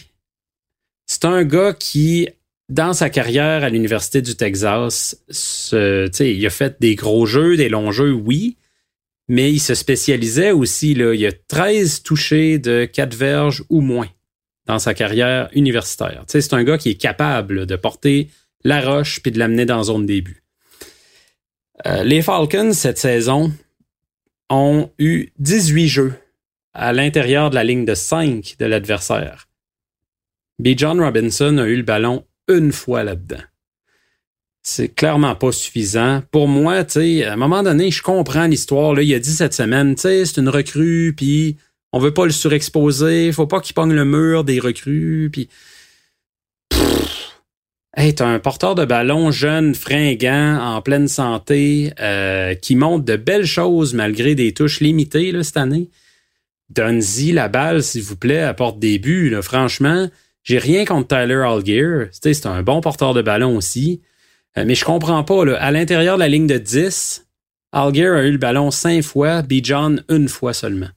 [1.06, 2.30] c'est un gars qui,
[2.70, 7.26] dans sa carrière à l'Université du Texas, se, tu sais, il a fait des gros
[7.26, 8.58] jeux, des longs jeux, oui,
[9.28, 10.94] mais il se spécialisait aussi.
[10.94, 14.10] Là, il a 13 touchés de 4 verges ou moins
[14.66, 16.24] dans sa carrière universitaire.
[16.28, 18.30] Tu sais, c'est un gars qui est capable de porter
[18.64, 20.45] la roche puis de l'amener dans la zone début.
[21.86, 23.52] Euh, les Falcons, cette saison,
[24.50, 26.14] ont eu 18 jeux
[26.74, 29.48] à l'intérieur de la ligne de 5 de l'adversaire.
[30.60, 30.70] B.
[30.78, 33.44] John Robinson a eu le ballon une fois là-dedans.
[34.62, 36.24] C'est clairement pas suffisant.
[36.32, 38.94] Pour moi, tu à un moment donné, je comprends l'histoire.
[38.94, 41.58] Là, il a dit cette semaine, tu sais, c'est une recrue, puis
[41.92, 45.50] on veut pas le surexposer, faut pas qu'il pogne le mur des recrues, puis.
[47.98, 53.16] Hey, t'as un porteur de ballon jeune, fringant, en pleine santé, euh, qui montre de
[53.16, 55.90] belles choses malgré des touches limitées là, cette année.
[56.70, 59.30] Donne-y la balle, s'il vous plaît, apporte des buts.
[59.30, 59.42] Là.
[59.42, 60.10] Franchement,
[60.44, 62.10] j'ai rien contre Tyler Algier.
[62.12, 64.02] C'est un bon porteur de ballon aussi.
[64.58, 65.56] Euh, mais je comprends pas.
[65.56, 67.26] À l'intérieur de la ligne de 10,
[67.72, 69.62] Algier a eu le ballon cinq fois, B.
[69.64, 70.90] John une fois seulement.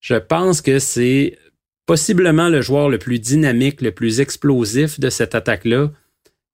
[0.00, 1.38] Je pense que c'est
[1.86, 5.90] possiblement le joueur le plus dynamique, le plus explosif de cette attaque-là.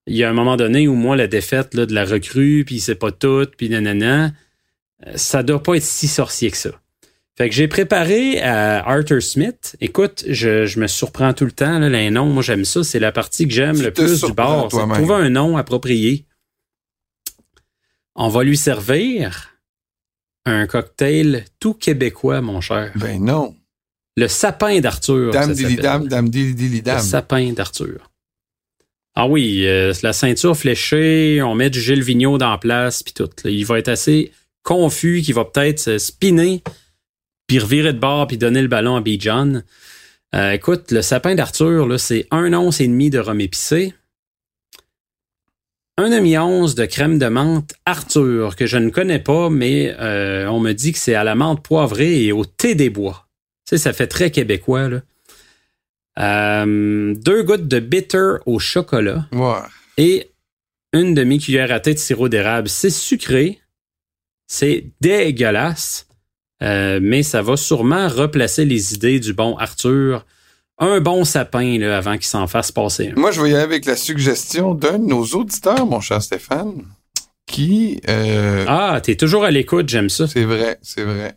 [0.08, 2.80] Il y a un moment donné où moi, la défaite là, de la recrue, puis
[2.80, 4.32] c'est pas tout, puis nanana,
[5.06, 6.70] euh, ça doit pas être si sorcier que ça.
[7.36, 9.76] Fait que j'ai préparé à Arthur Smith.
[9.80, 12.26] Écoute, je, je me surprends tout le temps, là, les noms.
[12.26, 12.82] Moi, j'aime ça.
[12.82, 14.26] C'est la partie que j'aime le plus du.
[14.26, 14.96] C'est toi-même.
[14.96, 16.26] trouver un nom approprié.
[18.16, 19.50] On va lui servir
[20.46, 22.90] un cocktail tout québécois, mon cher.
[22.96, 23.54] Ben non.
[24.16, 25.32] Le sapin d'Arthur.
[25.32, 27.00] Dame dilly dame, dame dilly dilly Le dame.
[27.00, 28.07] sapin d'Arthur.
[29.20, 33.12] Ah oui, euh, la ceinture fléchée, on met du Gilles Vigneault dans la place, puis
[33.12, 33.28] tout.
[33.44, 34.30] Il va être assez
[34.62, 36.62] confus qu'il va peut-être se spinner,
[37.48, 39.62] puis revirer de bord, puis donner le ballon à Bijan.
[40.36, 43.92] Euh, écoute, le sapin d'Arthur, c'est un once et demi de rhum épicé,
[45.96, 50.60] un demi-once de crème de menthe Arthur, que je ne connais pas, mais euh, on
[50.60, 53.26] me dit que c'est à la menthe poivrée et au thé des bois.
[53.66, 55.00] Tu sais, ça fait très québécois, là.
[56.18, 59.26] Euh, deux gouttes de bitter au chocolat
[59.96, 60.30] et
[60.92, 62.68] une demi-cuillère à thé de sirop d'érable.
[62.68, 63.60] C'est sucré,
[64.46, 66.06] c'est dégueulasse,
[66.62, 70.24] euh, mais ça va sûrement replacer les idées du bon Arthur.
[70.80, 73.12] Un bon sapin là, avant qu'il s'en fasse passer.
[73.16, 76.84] Moi, je vais y aller avec la suggestion d'un de nos auditeurs, mon cher Stéphane,
[77.46, 78.00] qui...
[78.08, 80.26] euh, Ah, t'es toujours à l'écoute, j'aime ça.
[80.28, 81.36] C'est vrai, c'est vrai.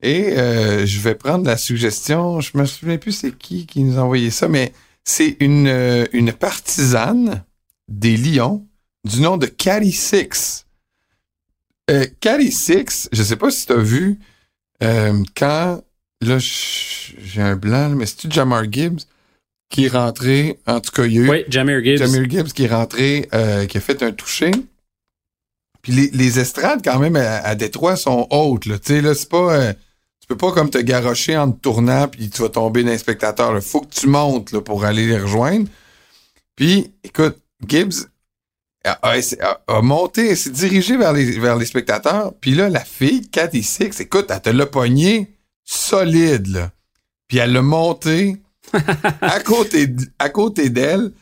[0.00, 3.98] Et euh, je vais prendre la suggestion, je me souviens plus c'est qui qui nous
[3.98, 4.72] a envoyé ça, mais
[5.04, 7.42] c'est une, euh, une partisane
[7.88, 8.64] des Lions
[9.04, 10.66] du nom de Carrie Six.
[11.90, 14.20] Euh, Carrie Six, je sais pas si tu as vu
[14.84, 15.82] euh, quand
[16.20, 19.00] là j'ai un blanc, mais c'est-tu Jamar Gibbs
[19.68, 21.98] qui est rentré, en tout cas il y a eu Oui, Jamir Gibbs.
[21.98, 24.52] Jamir Gibbs qui est rentré, euh, qui a fait un toucher.
[25.82, 28.66] Puis les, les estrades, quand même, à, à Détroit sont hautes.
[28.66, 28.78] Là.
[28.78, 29.74] Tu sais, là, c'est pas...
[30.28, 33.54] tu peux pas comme te garrocher en te tournant puis tu vas tomber d'un spectateur.
[33.56, 35.66] Il faut que tu montes là, pour aller les rejoindre.
[36.54, 38.08] Puis, écoute, Gibbs
[38.84, 42.34] a, a- a- monté, s'est dirigé vers les, vers les spectateurs.
[42.40, 45.32] Puis là, la fille, Cathy Six, écoute, elle te l'a pogné
[45.64, 46.72] solide, là.
[47.26, 48.36] Puis elle l'a monté
[49.20, 51.12] à côté, d- à côté d'elle.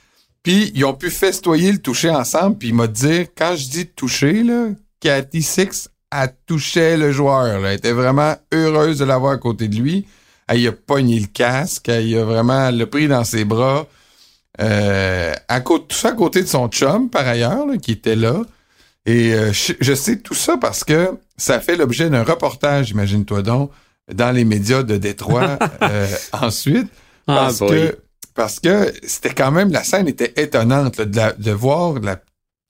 [0.43, 2.59] Puis ils ont pu festoyer le toucher ensemble.
[2.59, 4.69] Puis il m'a dit, quand je dis toucher, là,
[5.01, 5.89] Cathy Six,
[6.23, 7.61] elle touchait le joueur.
[7.61, 7.71] Là.
[7.71, 10.07] Elle était vraiment heureuse de l'avoir à côté de lui.
[10.49, 11.89] Elle y a pogné le casque.
[11.89, 13.87] Elle y a vraiment l'a pris dans ses bras.
[14.61, 18.17] Euh, à côté, tout ça à côté de son chum, par ailleurs, là, qui était
[18.17, 18.43] là.
[19.05, 23.43] Et euh, je, je sais tout ça parce que ça fait l'objet d'un reportage, imagine-toi
[23.43, 23.71] donc,
[24.13, 26.89] dans les médias de Détroit euh, ensuite.
[27.29, 27.99] Ah, Parce que,
[28.35, 32.21] parce que c'était quand même, la scène était étonnante là, de, la- de voir la,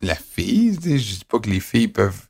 [0.03, 0.79] la fille.
[0.83, 2.26] Je dis pas que les filles peuvent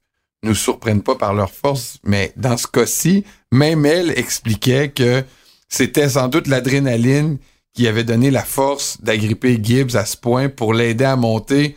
[0.47, 5.25] nous surprennent pas par leur force, mais dans ce cas-ci, même elle expliquait que
[5.69, 7.39] c'était sans doute l'adrénaline
[7.75, 11.77] qui avait donné la force d'agripper Gibbs à ce point pour l'aider à monter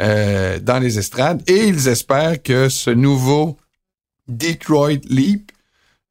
[0.00, 1.42] euh, dans les estrades.
[1.48, 3.58] Et ils espèrent que ce nouveau
[4.26, 5.52] Detroit Leap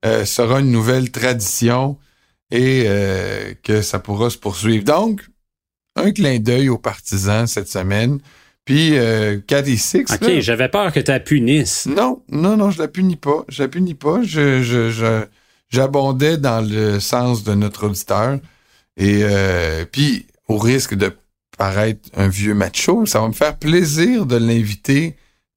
[0.06, 1.98] euh, sera une nouvelle tradition
[2.52, 4.84] et euh, que ça pourra se poursuivre.
[4.84, 5.28] Donc,
[5.96, 8.20] un clin d'œil aux partisans cette semaine.
[8.66, 11.86] Puis, euh, Cathy Six, OK, là, j'avais peur que tu punisses.
[11.86, 13.44] non, non, non, je la punis pas.
[13.50, 14.22] Je la punis pas.
[14.24, 15.26] Je, je, je-
[15.70, 18.38] j'abondais dans le sens de notre auditeur.
[18.96, 21.12] Et euh, puis, au risque de
[21.58, 25.16] paraître un vieux macho, ça va me faire plaisir de l'inviter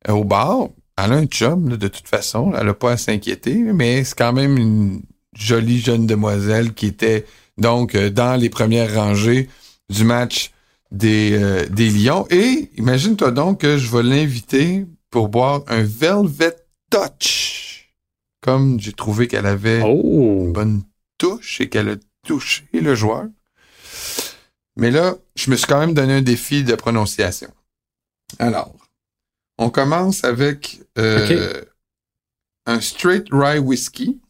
[0.09, 0.69] euh, au bar.
[0.99, 2.53] Elle a un chum, là, de toute façon.
[2.59, 5.03] Elle a pas à s'inquiéter, mais c'est quand même une
[5.39, 7.25] jolie jeune demoiselle qui était
[7.59, 9.49] donc euh, dans les premières rangées
[9.91, 10.51] du match
[10.91, 12.27] des, euh, des Lions.
[12.31, 16.57] Et imagine-toi donc que je vais l'inviter pour boire un Velvet
[16.91, 17.93] Touch.
[18.41, 20.41] Comme j'ai trouvé qu'elle avait Oh!
[20.45, 20.83] une bonne
[21.19, 21.97] touche et qu'elle a
[22.27, 23.27] touché le joueur.
[24.77, 27.49] Mais là, je me suis quand même donné un défi de prononciation.
[28.39, 28.75] Alors,
[29.59, 31.63] on commence avec euh,
[32.67, 34.21] un straight rye whisky.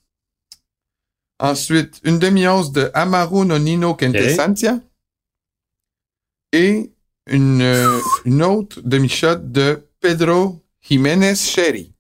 [1.39, 4.81] Ensuite, une demi-once de Amaro Nonino Quintessentia.
[6.57, 6.91] Et
[7.27, 11.93] une, euh, une autre demi-shot de Pedro Jiménez Sherry.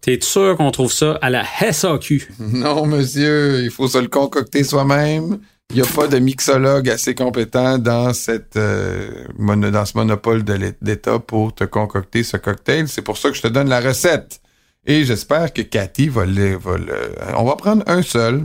[0.00, 2.28] T'es sûr qu'on trouve ça à la SAQ?
[2.38, 5.40] non, monsieur, il faut se le concocter soi-même.
[5.70, 10.44] Il n'y a pas de mixologue assez compétent dans, cette, euh, mono- dans ce monopole
[10.44, 12.86] d'État pour te concocter ce cocktail.
[12.86, 14.40] C'est pour ça que je te donne la recette.
[14.86, 18.44] Et j'espère que Cathy va le, va le- On va prendre un seul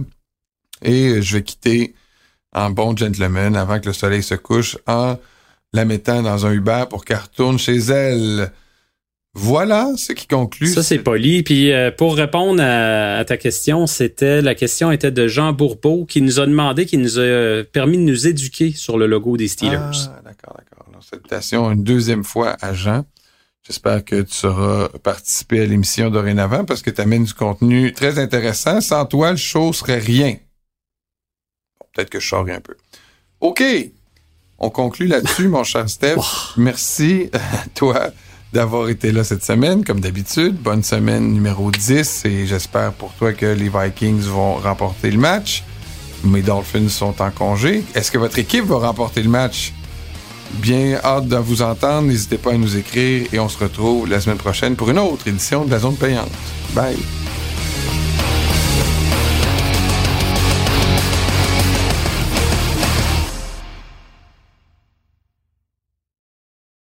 [0.82, 1.94] et je vais quitter
[2.54, 5.18] en bon gentleman avant que le soleil se couche en
[5.74, 8.52] la mettant dans un Uber pour qu'elle retourne chez elle.
[9.36, 10.68] Voilà ce qui conclut.
[10.68, 11.44] Ça, c'est poli.
[11.44, 16.06] Puis euh, pour répondre à, à ta question, c'était la question était de Jean Bourbeau
[16.06, 19.38] qui nous a demandé, qui nous a euh, permis de nous éduquer sur le logo
[19.38, 19.78] des Steelers.
[19.78, 20.88] Ah, d'accord, d'accord.
[20.90, 23.06] Alors, salutations une deuxième fois à Jean.
[23.66, 28.18] J'espère que tu sauras participer à l'émission dorénavant parce que tu amènes du contenu très
[28.18, 28.82] intéressant.
[28.82, 30.36] Sans toi, le show serait rien.
[32.00, 32.78] Peut-être que je saurais un peu.
[33.42, 33.62] OK.
[34.58, 36.16] On conclut là-dessus, mon cher Steph.
[36.58, 38.12] Merci à toi
[38.54, 40.56] d'avoir été là cette semaine, comme d'habitude.
[40.56, 45.66] Bonne semaine numéro 10 et j'espère pour toi que les Vikings vont remporter le match.
[46.24, 47.84] Mes Dolphins sont en congé.
[47.94, 49.74] Est-ce que votre équipe va remporter le match?
[50.54, 52.08] Bien hâte de vous entendre.
[52.08, 55.28] N'hésitez pas à nous écrire et on se retrouve la semaine prochaine pour une autre
[55.28, 56.32] édition de la zone payante.
[56.74, 56.96] Bye!